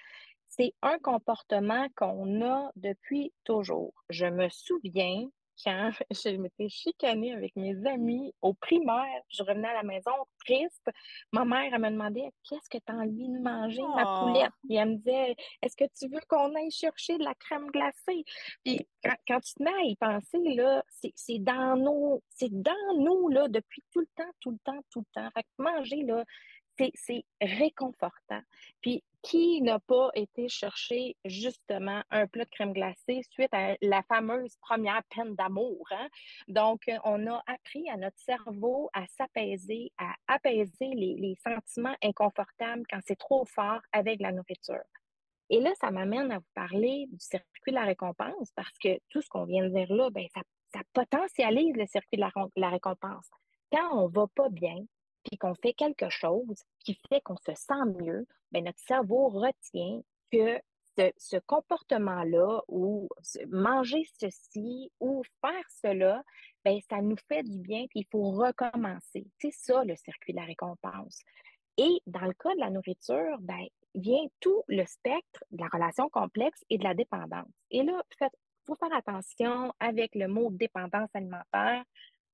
[0.50, 3.94] C'est un comportement qu'on a depuis toujours.
[4.10, 5.28] Je me souviens
[5.64, 10.12] quand je m'étais chicanée avec mes amis au primaire, je revenais à la maison
[10.46, 10.90] triste.
[11.32, 14.76] Ma mère, elle me demandait Qu'est-ce que tu as envie de manger, ma poulette Puis
[14.76, 18.24] elle me disait Est-ce que tu veux qu'on aille chercher de la crème glacée
[18.64, 18.88] Puis
[19.28, 20.84] quand, tu te mets à y penser, là,
[21.16, 25.00] c'est dans nous, c'est dans nous là, depuis tout le temps, tout le temps, tout
[25.00, 25.30] le temps.
[25.34, 26.24] Fait que manger, là,
[26.96, 28.42] c'est réconfortant.
[28.82, 34.04] Puis, qui n'a pas été chercher justement un plat de crème glacée suite à la
[34.04, 35.86] fameuse première peine d'amour?
[35.92, 36.08] Hein?
[36.48, 43.00] Donc, on a appris à notre cerveau à s'apaiser, à apaiser les, sentiments inconfortables quand
[43.06, 44.84] c'est trop fort avec la nourriture.
[45.50, 49.22] Et là, ça m'amène à vous parler du circuit de la récompense parce que tout
[49.22, 50.42] ce qu'on vient de dire là, ben, ça,
[50.74, 52.26] ça potentialise le circuit de
[52.56, 53.30] la, récompense.
[53.72, 54.78] Quand on va pas bien,
[55.28, 60.02] puis qu'on fait quelque chose qui fait qu'on se sent mieux, bien, notre cerveau retient
[60.32, 60.60] que
[61.18, 63.08] ce, comportement-là ou
[63.50, 66.24] manger ceci ou faire cela,
[66.66, 69.28] bien, ça nous fait du bien, puis il faut recommencer.
[69.40, 71.22] C'est ça le circuit de la récompense.
[71.78, 76.10] Et dans le cas de la nourriture, bien, vient tout le spectre de la relation
[76.10, 77.54] complexe et de la dépendance.
[77.70, 78.30] Et là, il
[78.66, 81.84] faut faire attention avec le mot dépendance alimentaire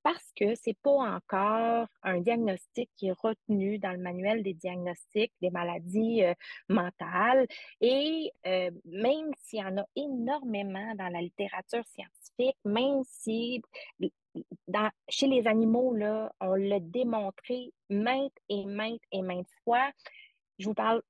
[0.03, 4.53] parce que ce n'est pas encore un diagnostic qui est retenu dans le manuel des
[4.53, 6.33] diagnostics des maladies euh,
[6.69, 7.47] mentales.
[7.81, 13.61] Et euh, même s'il y en a énormément dans la littérature scientifique, même si
[15.09, 19.89] chez les animaux, là, on l'a démontré maintes et maintes et maintes fois,
[20.59, 21.01] je vous parle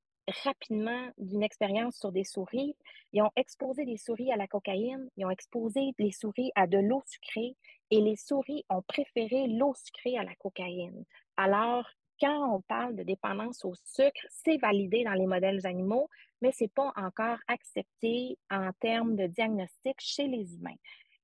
[0.46, 2.76] rapidement d'une expérience sur des souris.
[3.12, 6.78] Ils ont exposé des souris à la cocaïne, ils ont exposé les souris à de
[6.78, 7.56] l'eau sucrée
[7.94, 11.06] et les souris ont préféré l'eau sucrée à la cocaïne.
[11.38, 11.88] Alors,
[12.20, 16.10] quand on parle de dépendance au sucre, c'est validé dans les modèles animaux,
[16.42, 20.78] mais ce n'est pas encore accepté en termes de diagnostic chez les humains.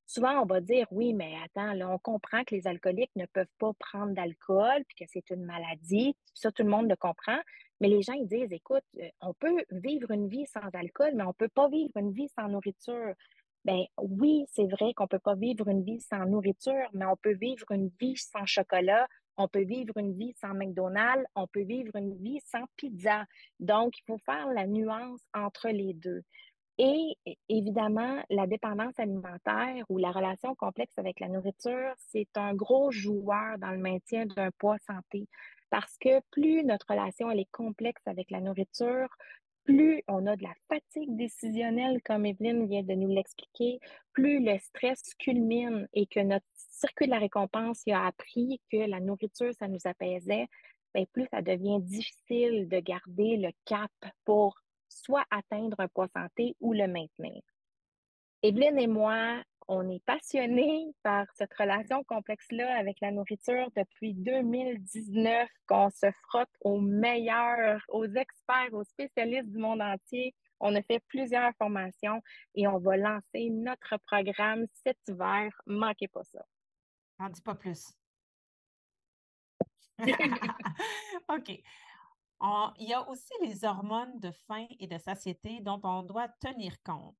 [0.05, 3.47] Souvent, on va dire oui, mais attends, là, on comprend que les alcooliques ne peuvent
[3.57, 6.15] pas prendre d'alcool, puis que c'est une maladie.
[6.35, 7.39] Ça, tout le monde le comprend.
[7.81, 11.23] Mais les gens, ils disent, écoute, euh, on peut vivre une vie sans alcool, mais
[11.23, 13.15] on ne peut pas vivre une vie sans nourriture.
[13.65, 17.17] Ben oui, c'est vrai qu'on ne peut pas vivre une vie sans nourriture, mais on
[17.17, 21.63] peut vivre une vie sans chocolat, on peut vivre une vie sans McDonald's, on peut
[21.63, 23.25] vivre une vie sans pizza.
[23.59, 26.21] Donc, il faut faire la nuance entre les deux.
[26.77, 27.17] Et
[27.49, 33.57] évidemment, la dépendance alimentaire ou la relation complexe avec la nourriture, c'est un gros joueur
[33.59, 35.27] dans le maintien d'un poids santé.
[35.69, 39.09] Parce que plus notre relation elle est complexe avec la nourriture,
[39.63, 43.79] plus on a de la fatigue décisionnelle, comme Evelyne vient de nous l'expliquer,
[44.13, 48.99] plus le stress culmine et que notre circuit de la récompense a appris que la
[48.99, 50.47] nourriture, ça nous apaisait,
[50.93, 53.91] bien, plus ça devient difficile de garder le cap
[54.25, 54.55] pour
[54.87, 57.41] soit atteindre un poids santé ou le maintenir.
[58.41, 65.47] Evelyne et moi, on est passionnés par cette relation complexe-là avec la nourriture depuis 2019,
[65.67, 70.33] qu'on se frotte aux meilleurs, aux experts, aux spécialistes du monde entier.
[70.59, 72.21] On a fait plusieurs formations
[72.55, 75.51] et on va lancer notre programme cet hiver.
[75.67, 76.43] Manquez pas ça.
[77.19, 77.93] N'en dis pas plus.
[81.29, 81.61] OK
[82.41, 86.81] il y a aussi les hormones de faim et de satiété dont on doit tenir
[86.83, 87.17] compte.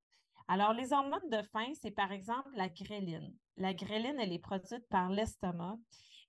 [0.51, 3.31] Alors, les hormones de faim, c'est par exemple la gréline.
[3.57, 5.77] La gréline, elle est produite par l'estomac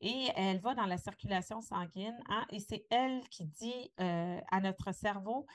[0.02, 4.61] et elle va dans la circulation sanguine hein, et c'est elle qui dit euh, à
[4.61, 5.46] notre cerveau,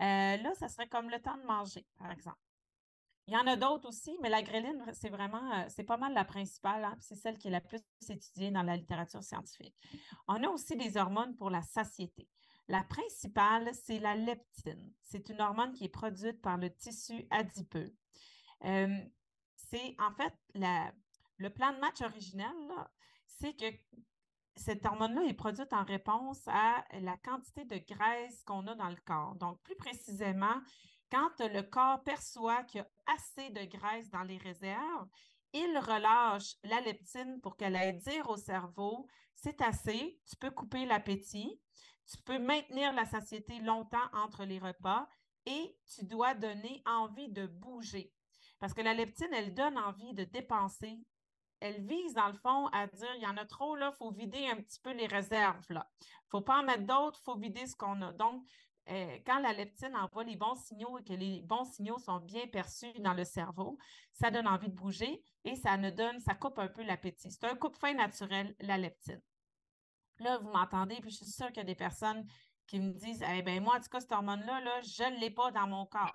[0.00, 2.38] euh, là, ça serait comme le temps de manger, par exemple.
[3.26, 6.14] Il y en a d'autres aussi, mais la gréline, c'est vraiment, euh, c'est pas mal
[6.14, 9.76] la principale, hein, c'est celle qui est la plus étudiée dans la littérature scientifique.
[10.28, 12.26] On a aussi des hormones pour la satiété.
[12.68, 14.94] La principale, c'est la leptine.
[15.02, 17.94] C'est une hormone qui est produite par le tissu adipeux.
[18.64, 18.98] Euh,
[19.56, 20.34] c'est en fait
[21.38, 22.54] le plan de match original,
[23.26, 23.66] c'est que
[24.56, 29.00] cette hormone-là est produite en réponse à la quantité de graisse qu'on a dans le
[29.04, 29.34] corps.
[29.34, 30.60] Donc, plus précisément,
[31.10, 35.08] quand le corps perçoit qu'il y a assez de graisse dans les réserves,
[35.52, 40.86] il relâche la leptine pour qu'elle aille dire au cerveau, c'est assez, tu peux couper
[40.86, 41.60] l'appétit
[42.06, 45.08] tu peux maintenir la satiété longtemps entre les repas
[45.46, 48.13] et tu dois donner envie de bouger.
[48.64, 50.98] Parce que la leptine, elle donne envie de dépenser.
[51.60, 54.10] Elle vise, dans le fond, à dire il y en a trop, là, il faut
[54.10, 55.60] vider un petit peu les réserves.
[55.68, 55.80] Il ne
[56.30, 58.12] faut pas en mettre d'autres, il faut vider ce qu'on a.
[58.12, 58.42] Donc,
[58.88, 62.46] euh, quand la leptine envoie les bons signaux et que les bons signaux sont bien
[62.46, 63.76] perçus dans le cerveau,
[64.14, 67.30] ça donne envie de bouger et ça ne donne, ça coupe un peu l'appétit.
[67.30, 69.20] C'est un coupe-fin naturel, la leptine.
[70.20, 72.26] Là, vous m'entendez, puis je suis sûre qu'il y a des personnes
[72.66, 75.30] qui me disent Eh bien, moi, en tout cas, cette hormone-là, là, je ne l'ai
[75.30, 76.10] pas dans mon corps.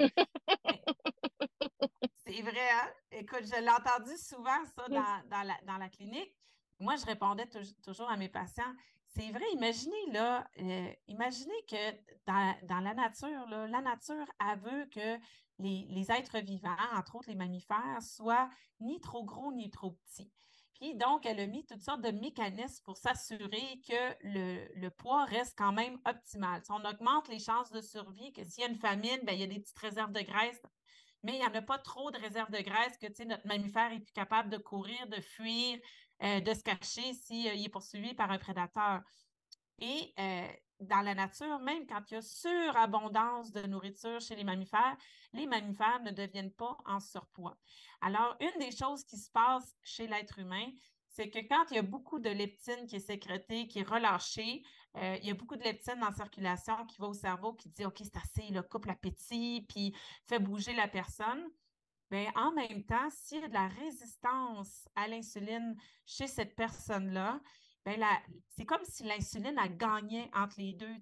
[2.40, 2.90] C'est vrai, hein?
[3.12, 6.34] Écoute, je l'ai entendu souvent, ça, dans, la, clinique.
[6.80, 7.48] Moi, je répondais
[7.84, 8.74] toujours à mes patients
[9.16, 11.92] c'est vrai, imaginez là, euh, imaginez que
[12.28, 15.20] dans, la nature, la nature a veut que
[15.58, 18.50] les, êtres vivants, entre autres les mammifères, soient
[18.80, 20.32] ni trop gros ni trop petits.
[20.76, 25.58] Puis donc, elle a mis toutes sortes de mécanismes pour s'assurer que le, poids reste
[25.58, 26.64] quand même optimal.
[26.64, 29.40] Si on augmente les chances de survie, que s'il y a une famine, bien, il
[29.42, 30.62] y a des petites réserves de graisse,
[31.24, 34.00] mais il n'y en a pas trop de réserves de graisse que notre mammifère est
[34.00, 35.80] plus capable de courir, de fuir,
[36.24, 39.02] euh, de se cacher s'il euh, est poursuivi par un prédateur.
[39.80, 40.48] Et euh,
[40.80, 44.98] dans la nature, même quand il y a surabondance de nourriture chez les mammifères,
[45.34, 47.58] les mammifères ne deviennent pas en surpoids.
[48.02, 50.68] Alors, une des choses qui se passe chez l'être humain,
[51.20, 54.64] c'est que quand il y a beaucoup de leptine qui est sécrétée, qui est relâchée,
[54.96, 57.98] il y a beaucoup de leptine en circulation qui va au cerveau, qui dit OK,
[58.02, 59.94] c'est assez, là, coupe l'appétit, puis
[60.30, 61.44] fait bouger la personne.
[62.10, 67.42] Bien, en même temps, s'il y a de la résistance à l'insuline chez cette personne-là,
[67.86, 67.98] bien,
[68.48, 70.96] c'est comme si l'insuline a gagné entre les deux.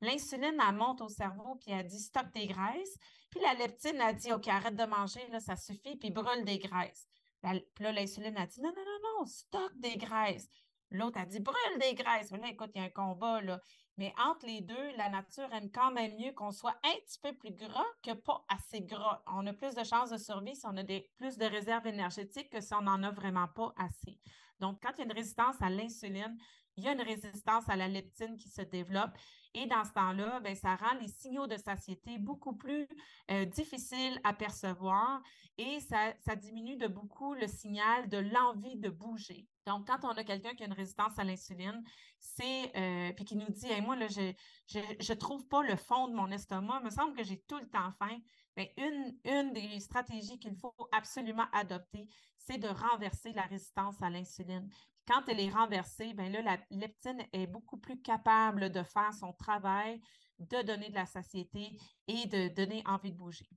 [0.00, 2.98] L'insuline, elle monte au cerveau, puis elle dit stop des graisses.
[3.30, 6.58] Puis la leptine a dit OK, arrête de manger, là, ça suffit, puis brûle des
[6.58, 7.06] graisses.
[7.42, 10.48] Puis là, l'insuline a dit non, non, non, non, stop des graisses.
[10.90, 12.30] L'autre a dit brûle des graisses.
[12.32, 13.40] Là, écoute, il y a un combat.
[13.40, 13.60] Là.
[13.96, 17.32] Mais entre les deux, la nature aime quand même mieux qu'on soit un petit peu
[17.34, 19.22] plus gras que pas assez gras.
[19.26, 22.50] On a plus de chances de survie si on a des, plus de réserves énergétiques
[22.50, 24.18] que si on n'en a vraiment pas assez.
[24.58, 26.36] Donc, quand il y a une résistance à l'insuline,
[26.76, 29.12] il y a une résistance à la leptine qui se développe.
[29.54, 32.86] Et dans ce temps-là, ben, ça rend les signaux de satiété beaucoup plus
[33.30, 35.20] euh, difficiles à percevoir
[35.58, 39.46] et ça, diminue de beaucoup le signal de l'envie de bouger.
[39.66, 41.82] Donc, quand on a quelqu'un qui a une résistance à l'insuline,
[42.18, 44.30] c'est euh, puis qui nous dit moi, là, je
[44.70, 47.68] ne trouve pas le fond de mon estomac, il me semble que j'ai tout le
[47.68, 48.18] temps faim.
[48.56, 52.08] Bien, une, une des stratégies qu'il faut absolument adopter,
[52.38, 54.68] c'est de renverser la résistance à l'insuline.
[55.06, 59.32] Quand elle est renversée, bien là, la leptine est beaucoup plus capable de faire son
[59.32, 60.00] travail,
[60.38, 63.48] de donner de la satiété et de donner envie de bouger.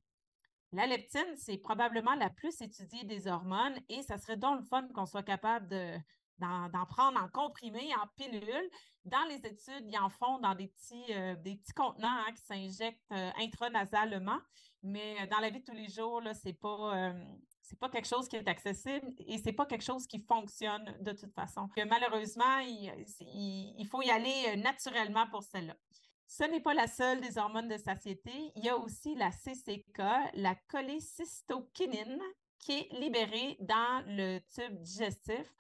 [0.73, 4.88] La leptine, c'est probablement la plus étudiée des hormones et ça serait donc le fun
[4.93, 5.67] qu'on soit capable
[6.39, 8.69] d'en prendre en comprimé, en pilule.
[9.06, 12.41] Dans les études, ils en font dans des petits, euh, des petits contenants hein, qui
[12.41, 14.39] s'injectent euh, intranasalement,
[14.82, 17.13] mais euh, dans la vie de tous les jours, ce n'est pas,
[17.75, 21.12] pas quelque chose qui est accessible et ce n'est pas quelque chose qui fonctionne de
[21.12, 21.67] toute façon.
[21.89, 25.75] malheureusement, il, faut y aller naturellement pour celle-là.
[26.27, 28.31] Ce n'est pas la seule des hormones de satiété.
[28.55, 30.01] Il y a aussi la CCK,
[30.33, 32.19] la cholécystokinine,
[32.59, 35.53] qui est libérée dans le tube digestif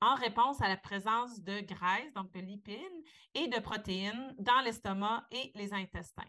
[0.00, 5.26] en réponse à la présence de graisse, donc de lipides, et de protéines dans l'estomac
[5.30, 6.22] et les intestins.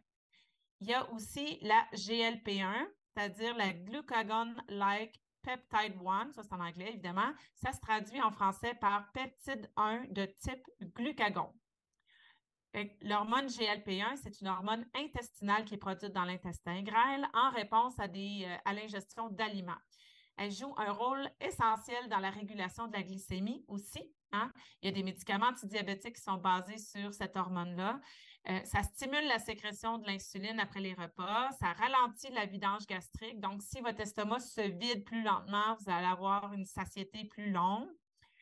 [0.79, 2.87] Il y a aussi la GLP1,
[3.17, 7.31] c'est-à-dire la glucagon-like peptide 1, ça c'est en anglais évidemment.
[7.55, 10.63] Ça se traduit en français par peptide 1 de type
[10.95, 11.51] glucagon.
[13.01, 18.55] L'hormone GLP1, c'est une hormone intestinale qui est produite dans l'intestin grêle en réponse euh,
[18.65, 19.81] à l'ingestion d'aliments.
[20.37, 24.13] Elle joue un rôle essentiel dans la régulation de la glycémie aussi.
[24.31, 24.51] Hein.
[24.83, 27.99] Il y a des médicaments antidiabétiques qui sont basés sur cette hormone-là.
[28.49, 31.51] Euh, ça stimule la sécrétion de l'insuline après les repas.
[31.59, 33.41] Ça ralentit la vidange gastrique.
[33.41, 37.89] Donc, si votre estomac se vide plus lentement, vous allez avoir une satiété plus longue.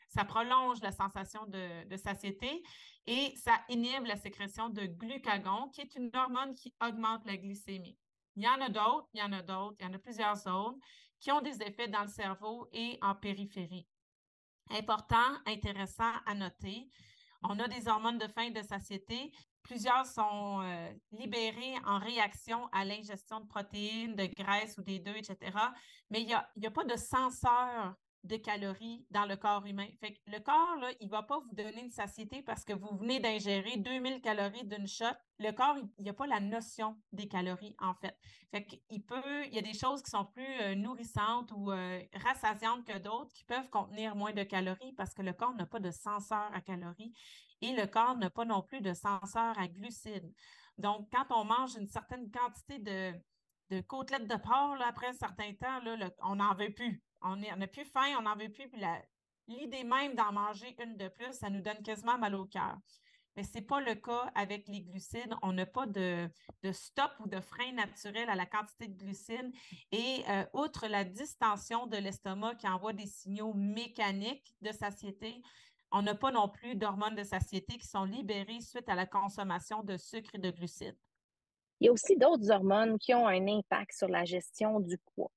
[0.10, 2.64] Ça prolonge la sensation de, satiété
[3.08, 7.98] et ça inhibe la sécrétion de glucagon, qui est une hormone qui augmente la glycémie.
[8.36, 10.36] Il y en a d'autres, il y en a d'autres, il y en a plusieurs
[10.36, 10.80] zones
[11.20, 13.88] qui ont des effets dans le cerveau et en périphérie.
[14.70, 16.90] Important, intéressant à noter,
[17.44, 19.32] on a des hormones de faim et de satiété.
[19.66, 25.16] Plusieurs sont euh, libérées en réaction à l'ingestion de protéines, de graisses ou des deux,
[25.16, 25.58] etc.
[26.12, 29.88] Mais il n'y a, pas de senseur de calories dans le corps humain.
[30.00, 33.20] Fait le corps, il ne va pas vous donner une satiété parce que vous venez
[33.20, 35.06] d'ingérer 2000 calories d'une shot.
[35.40, 38.16] Le corps, il n'y a pas la notion des calories, en fait.
[38.52, 38.68] Fait
[39.08, 43.00] peut, il y a des choses qui sont plus euh, nourrissantes ou euh, rassasiantes que
[43.00, 46.52] d'autres qui peuvent contenir moins de calories parce que le corps n'a pas de senseur
[46.54, 47.14] à calories
[47.62, 50.32] et le corps n'a pas non plus de senseur à glucides.
[50.78, 55.80] Donc, quand on mange une certaine quantité de, côtelettes de porc, après un certain temps,
[55.80, 58.70] là, on n'en veut plus on n'a plus faim, on n'en veut plus.
[58.70, 58.82] Puis
[59.48, 62.78] l'idée même d'en manger une de plus, ça nous donne quasiment mal au cœur.
[63.36, 65.34] mais ce n'est pas le cas avec les glucides.
[65.42, 66.30] On n'a pas de,
[66.72, 69.52] stop ou de frein naturel à la quantité de glucides.
[69.92, 75.42] Et euh, outre la distension de l'estomac qui envoie des signaux mécaniques de satiété,
[75.98, 79.82] on n'a pas non plus d'hormones de satiété qui sont libérées suite à la consommation
[79.82, 80.98] de sucre et de glucides.
[81.80, 85.32] Il y a aussi d'autres hormones qui ont un impact sur la gestion du poids.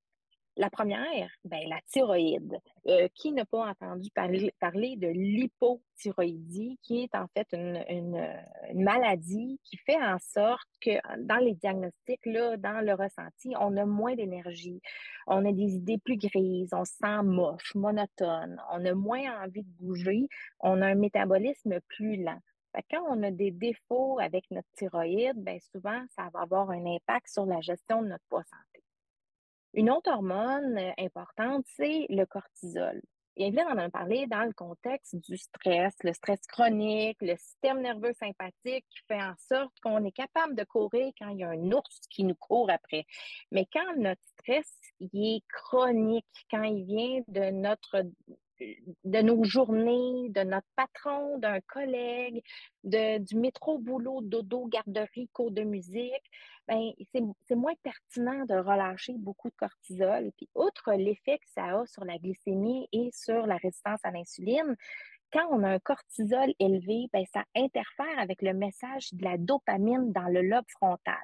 [0.59, 2.59] La première, ben, la thyroïde.
[2.89, 7.85] Euh, qui n'a pas entendu parler, de l'hypothyroïdie, qui est en fait une,
[8.75, 10.91] maladie qui fait en sorte que
[11.23, 14.81] dans les diagnostics, là, dans le ressenti, on a moins d'énergie,
[15.29, 19.63] on a des idées plus grises, on se sent moche, monotone, on a moins envie
[19.63, 20.29] de bouger,
[20.61, 22.41] on a un métabolisme plus lent.
[22.91, 27.29] quand on a des défauts avec notre thyroïde, ben souvent, ça va avoir un impact
[27.29, 28.78] sur la gestion de notre poids santé.
[29.79, 33.01] Une autre hormone euh, importante, c'est le cortisol.
[33.37, 37.81] Et Evelyne en a parlé dans le contexte du stress, le stress chronique, le système
[37.81, 41.51] nerveux sympathique qui fait en sorte qu'on est capable de courir quand il y a
[41.51, 43.07] un ours qui nous court après.
[43.53, 44.69] Mais quand notre stress
[45.01, 48.03] est chronique, quand il vient de notre
[48.61, 52.43] de nos journées, de notre patron, d'un collègue,
[52.85, 56.31] de, du métro, boulot, dodo, garderie, cours de musique,
[56.67, 60.31] ben, c'est moins pertinent de relâcher beaucoup de cortisol.
[60.37, 64.77] Puis, outre l'effet que ça a sur la glycémie et sur la résistance à l'insuline,
[65.33, 70.13] quand on a un cortisol élevé, ben, ça interfère avec le message de la dopamine
[70.13, 71.15] dans le lobe frontal.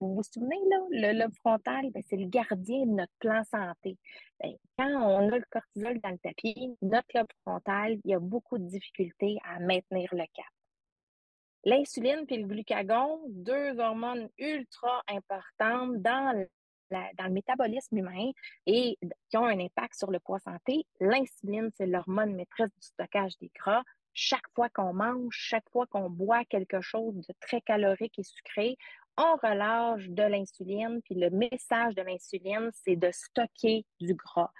[0.00, 3.96] Vous vous souvenez, là, le lobe frontal, ben, c'est le gardien de notre plan santé.
[4.40, 8.20] Ben, quand on a le cortisol dans le tapis, notre lobe frontal, il y a
[8.20, 10.46] beaucoup de difficultés à maintenir le cap.
[11.64, 16.46] L'insuline et le glucagon, deux hormones ultra importantes dans
[16.90, 18.30] dans le métabolisme humain
[18.66, 18.98] et
[19.30, 20.86] qui ont un impact sur le poids santé.
[21.00, 23.82] L'insuline, c'est l'hormone maîtresse du stockage des gras.
[24.12, 28.76] Chaque fois qu'on mange, chaque fois qu'on boit quelque chose de très calorique et sucré,
[29.16, 34.50] on relâche de l'insuline, puis le message de l'insuline, c'est de stocker du gras.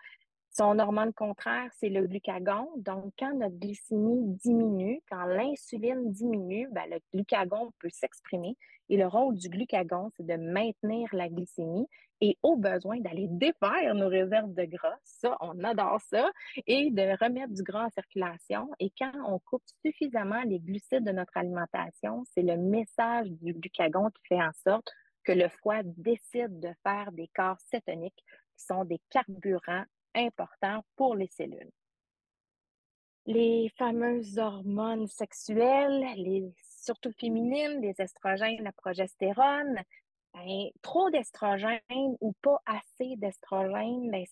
[0.56, 2.68] Son hormone contraire, c'est le glucagon.
[2.76, 8.56] Donc, quand notre glycémie diminue, quand l'insuline diminue, ben, le glucagon peut s'exprimer.
[8.88, 11.88] Et le rôle du glucagon, c'est de maintenir la glycémie
[12.24, 14.96] et au besoin d'aller défaire nos réserves de gras.
[15.04, 16.30] Ça, on adore ça.
[16.66, 18.70] Et de remettre du gras en circulation.
[18.80, 24.08] Et quand on coupe suffisamment les glucides de notre alimentation, c'est le message du glucagon
[24.08, 24.90] qui fait en sorte
[25.22, 28.24] que le foie décide de faire des corps cétoniques
[28.56, 31.72] qui sont des carburants important pour les cellules.
[33.26, 36.50] Les fameuses hormones sexuelles, les,
[36.84, 39.82] surtout féminines, les estrogènes, la progestérone,
[40.34, 41.80] ben, trop d'estrogène
[42.20, 44.24] ou pas assez d'estrogène, ben,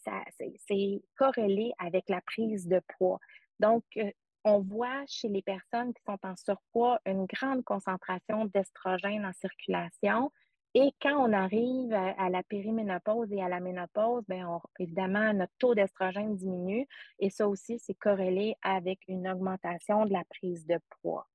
[0.68, 3.18] c'est corrélé avec la prise de poids.
[3.61, 4.11] Donc, euh,
[4.44, 10.32] on voit chez les personnes qui sont en surpoids une grande concentration d'estrogène en circulation,
[10.74, 15.74] et quand on arrive à, la périménopause et à la ménopause, bien, évidemment, notre taux
[15.74, 16.88] d'estrogène diminue
[17.18, 21.28] et ça aussi, c'est corrélé avec une augmentation de la prise de poids.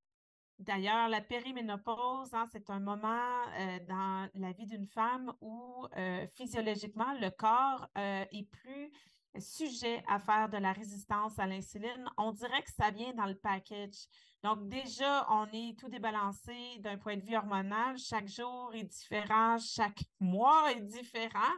[0.59, 6.25] D'ailleurs, la périménopause, hein, c'est un moment euh, dans la vie d'une femme où euh,
[6.35, 8.91] physiologiquement, le corps euh, est plus
[9.39, 12.09] sujet à faire de la résistance à l'insuline.
[12.17, 14.07] On dirait que ça vient dans le package.
[14.43, 17.97] Donc, déjà, on est tout débalancé d'un point de vue hormonal.
[17.99, 21.53] Chaque jour est différent, chaque mois est différent.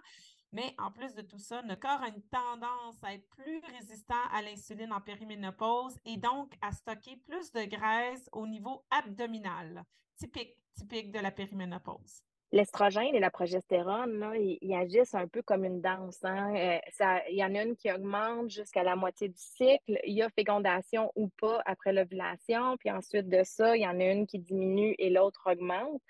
[0.51, 4.15] Mais en plus de tout ça, notre corps a une tendance à être plus résistant
[4.31, 9.83] à l'insuline en périménopause et donc à stocker plus de graisse au niveau abdominal,
[10.17, 15.65] typique, typique de la périménopause l'estrogène et la progestérone, là, ils, agissent un peu comme
[15.65, 16.23] une danse.
[16.23, 16.53] Hein.
[16.55, 19.99] Euh, il y en a une qui augmente jusqu'à la moitié du cycle.
[20.03, 22.77] Il y a fécondation ou pas après l'ovulation.
[22.77, 26.01] Puis ensuite de ça, il y en a une qui diminue et l'autre augmente.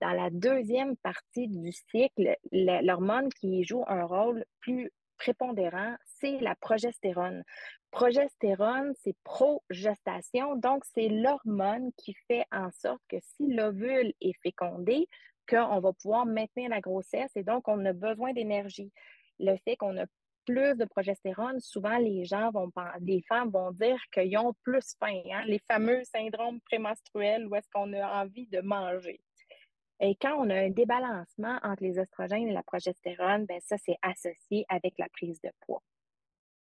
[0.00, 6.54] Dans la deuxième partie du cycle, l'hormone qui joue un rôle plus prépondérant, c'est la
[6.54, 7.42] progestérone.
[7.90, 15.08] Progestérone, c'est progestation, donc c'est l'hormone qui fait en sorte que si l'ovule est fécondé,
[15.48, 18.92] qu'on va pouvoir maintenir la grossesse et donc on a besoin d'énergie.
[19.38, 20.04] Le fait qu'on a
[20.44, 22.70] plus de progestérone, souvent les gens vont,
[23.00, 27.68] les femmes vont dire qu'ils ont plus faim, hein, les fameux syndromes prémenstruels où est-ce
[27.72, 29.20] qu'on a envie de manger.
[30.00, 33.96] Et quand on a un débalancement entre les oestrogènes et la progestérone, ben ça, c'est
[34.02, 35.82] associé avec la prise de poids.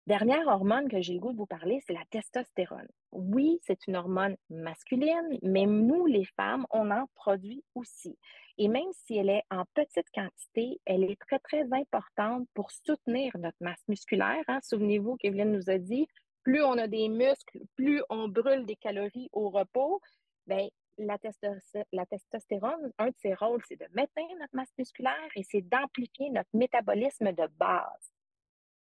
[0.08, 2.88] Dernière hormone que j'ai le goût de vous parler, c'est la testostérone.
[3.12, 8.16] Oui, c'est une hormone masculine, mais nous, les femmes, on en produit aussi.
[8.60, 13.36] Et même si elle est en petite quantité, elle est très, très importante pour soutenir
[13.40, 14.44] notre masse musculaire.
[14.48, 14.60] Hein.
[14.62, 16.08] Souvenez-vous qu'Evelyne nous a dit,
[16.44, 20.02] plus on a des muscles, plus on brûle des calories au repos.
[20.46, 20.68] Bien,
[20.98, 26.30] la, testostérone, un de ses rôles, c'est de maintenir notre masse musculaire et c'est d'amplifier
[26.30, 28.12] notre métabolisme de base.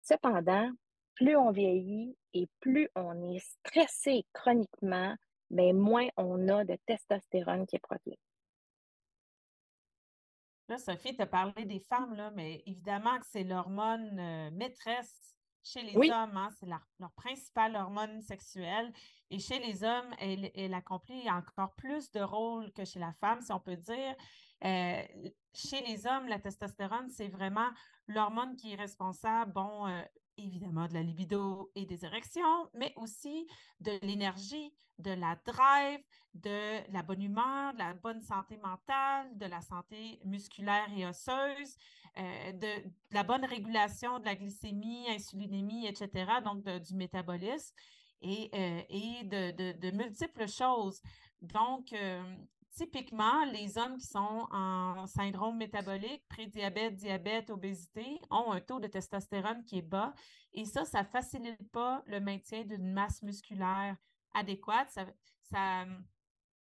[0.03, 0.71] Cependant,
[1.15, 5.15] plus on vieillit et plus on est stressé chroniquement,
[5.51, 8.21] ben, moins on a de testostérone qui est produite.
[10.69, 15.37] Là, Sophie, tu as parlé des femmes, là, mais évidemment que c'est l'hormone euh, maîtresse
[15.65, 16.37] chez les hommes.
[16.37, 18.93] Hein, c'est leur, principale hormone sexuelle.
[19.31, 23.53] Et chez les hommes, elle, accomplit encore plus de rôles que chez la femme, si
[23.53, 24.15] on peut dire.
[24.65, 25.03] Euh,
[25.53, 27.69] chez les hommes, la testostérone, c'est vraiment
[28.07, 30.03] l'hormone qui est responsable, bon, euh,
[30.37, 33.47] évidemment de la libido et des érections, mais aussi
[33.81, 36.01] de l'énergie, de la drive,
[36.35, 41.77] de la bonne humeur, de la bonne santé mentale, de la santé musculaire et osseuse,
[42.19, 47.75] euh, de, la bonne régulation de la glycémie, insulinémie, etc., donc du métabolisme
[48.21, 51.01] et, euh, et de, de, multiples choses.
[51.43, 52.23] Donc, euh,
[52.75, 58.89] typiquement, les hommes qui sont en syndrome métabolique, prédiabète, diabète, obésité, ont un taux de
[58.89, 60.13] testostérone qui est bas.
[60.53, 63.97] Et ça, ça ne facilite pas le maintien d'une masse musculaire
[64.35, 64.91] adéquate.
[64.91, 65.07] Ça,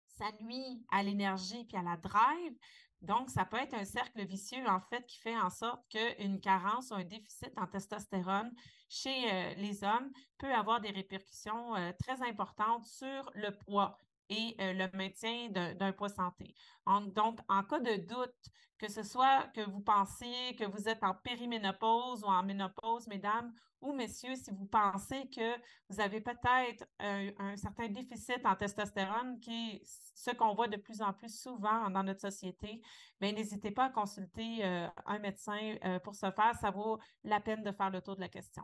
[0.08, 2.58] ça, nuit à l'énergie puis à la drive.
[3.00, 6.90] Donc, ça peut être un cercle vicieux, en fait, qui fait en sorte qu'une carence
[6.90, 8.52] ou un déficit en testostérone
[8.90, 13.96] chez euh, les hommes peut avoir des répercussions euh, très importantes sur le poids
[14.30, 16.54] et euh, le maintien d'un poids santé.
[16.86, 21.14] donc, en cas de doute, que ce soit que vous pensez que vous êtes en
[21.14, 23.52] périménopause ou en ménopause, mesdames
[23.82, 25.56] ou messieurs, si vous pensez que
[25.88, 29.82] vous avez peut-être un, certain déficit en testostérone, qui est
[30.14, 32.80] ce qu'on voit de plus en plus souvent dans notre société,
[33.20, 36.54] bien, n'hésitez pas à consulter euh, un médecin euh, pour ce faire.
[36.58, 38.62] Ça vaut la peine de faire le tour de la question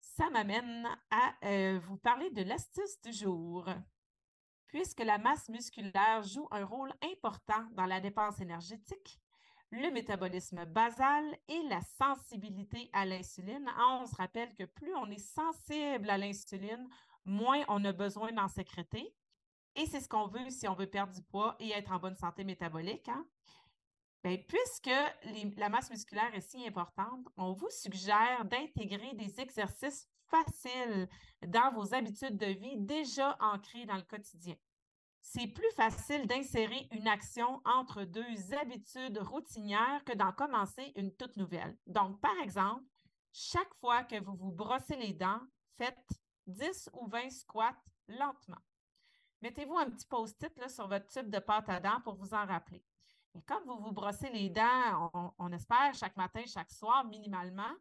[0.00, 3.68] ça m'amène à vous parler de l'astuce du jour
[4.66, 9.20] puisque la masse musculaire joue un rôle important dans la dépense énergétique,
[9.70, 13.68] le métabolisme basal et la sensibilité à l'insuline.
[13.76, 16.88] Ah, on se rappelle que plus on est sensible à l'insuline,
[17.24, 19.14] moins on a besoin d'en sécréter.
[19.74, 22.16] Et c'est ce qu'on veut si on veut perdre du poids et être en bonne
[22.16, 23.08] santé métabolique.
[23.08, 23.26] Hein.
[24.24, 24.90] Ben, puisque
[25.56, 31.08] la masse musculaire est si importante, on vous suggère d'intégrer des exercices faciles
[31.46, 34.56] dans vos habitudes de vie déjà ancrées dans le quotidien
[35.28, 41.36] c'est plus facile d'insérer une action entre deux habitudes routinières que d'en commencer une toute
[41.36, 41.76] nouvelle.
[41.88, 42.84] Donc, par exemple,
[43.32, 45.40] chaque fois que vous vous brossez les dents,
[45.76, 46.08] faites
[46.46, 48.62] 10 ou 20 squats lentement.
[49.42, 52.84] Mettez-vous un petit post-it sur votre tube de pâte à dents pour vous en rappeler.
[53.34, 57.74] Et comme vous vous brossez les dents, on, on espère chaque matin, chaque soir, minimalement,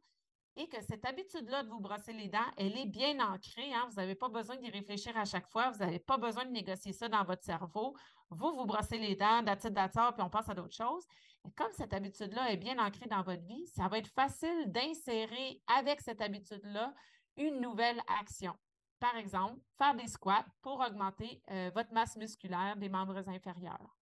[0.57, 3.73] et que cette habitude-là de vous brosser les dents, elle est bien ancrée.
[3.73, 3.87] Hein.
[3.89, 5.71] Vous n'avez pas besoin d'y réfléchir à chaque fois.
[5.71, 7.95] Vous n'avez pas besoin de négocier ça dans votre cerveau.
[8.29, 11.05] Vous, vous brossez les dents, d'attitude d'attard, puis on passe à d'autres choses.
[11.45, 15.61] Et comme cette habitude-là est bien ancrée dans votre vie, ça va être facile d'insérer
[15.67, 16.93] avec cette habitude-là
[17.37, 18.55] une nouvelle action.
[18.99, 23.95] Par exemple, faire des squats pour augmenter euh, votre masse musculaire des membres inférieurs.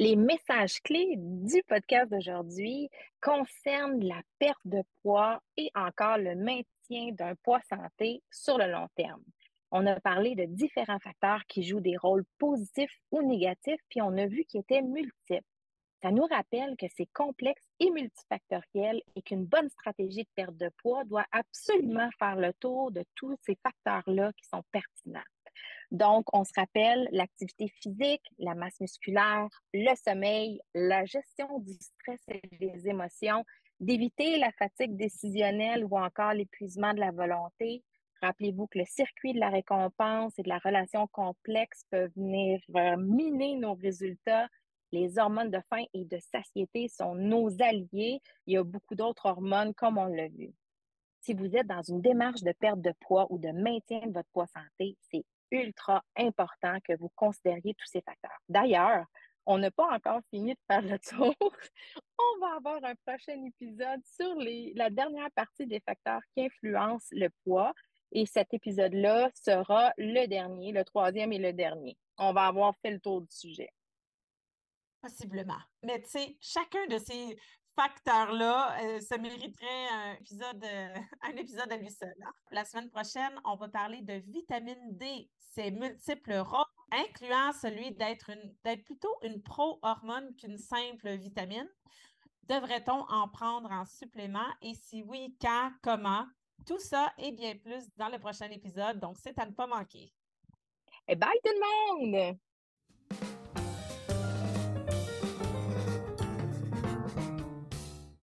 [0.00, 2.88] Les messages clés du podcast d'aujourd'hui
[3.20, 8.88] concernent la perte de poids et encore le maintien d'un poids santé sur le long
[8.96, 9.22] terme.
[9.70, 14.16] On a parlé de différents facteurs qui jouent des rôles positifs ou négatifs, puis on
[14.16, 15.44] a vu qu'ils étaient multiples.
[16.00, 20.70] Ça nous rappelle que c'est complexe et multifactoriel et qu'une bonne stratégie de perte de
[20.78, 25.20] poids doit absolument faire le tour de tous ces facteurs-là qui sont pertinents.
[25.90, 32.20] Donc, on se rappelle l'activité physique, la masse musculaire, le sommeil, la gestion du stress
[32.28, 33.44] et des émotions,
[33.80, 37.82] d'éviter la fatigue décisionnelle ou encore l'épuisement de la volonté.
[38.22, 42.60] Rappelez-vous que le circuit de la récompense et de la relation complexe peuvent venir
[42.98, 44.48] miner nos résultats.
[44.92, 48.20] Les hormones de faim et de satiété sont nos alliés.
[48.46, 50.52] Il y a beaucoup d'autres hormones comme on l'a vu.
[51.22, 54.28] Si vous êtes dans une démarche de perte de poids ou de maintien de votre
[54.32, 58.38] poids santé, c'est ultra important que vous considériez tous ces facteurs.
[58.48, 59.06] D'ailleurs,
[59.46, 61.34] on n'a pas encore fini de faire le tour.
[62.18, 64.34] on va avoir un prochain épisode sur
[64.74, 67.72] la dernière partie des facteurs qui influencent le poids.
[68.12, 71.96] Et cet épisode-là sera le dernier, le troisième et le dernier.
[72.18, 73.70] On va avoir fait le tour du sujet.
[75.00, 75.60] Possiblement.
[75.82, 77.38] Mais tu sais, chacun de ces
[77.80, 82.14] facteurs-là, euh, ça mériterait un épisode, euh, un épisode à lui seul.
[82.22, 82.32] Hein.
[82.50, 88.32] La semaine prochaine, on va parler de vitamine D, ses multiples rôles, incluant celui d'être
[88.84, 91.68] plutôt une pro-hormone qu'une simple vitamine.
[92.42, 94.50] Devrait-on en prendre en supplément?
[94.60, 96.26] Et si oui, quand, comment?
[96.66, 100.12] Tout ça et bien plus dans le prochain épisode, donc c'est à ne pas manquer.
[101.08, 102.38] Et bye tout le monde!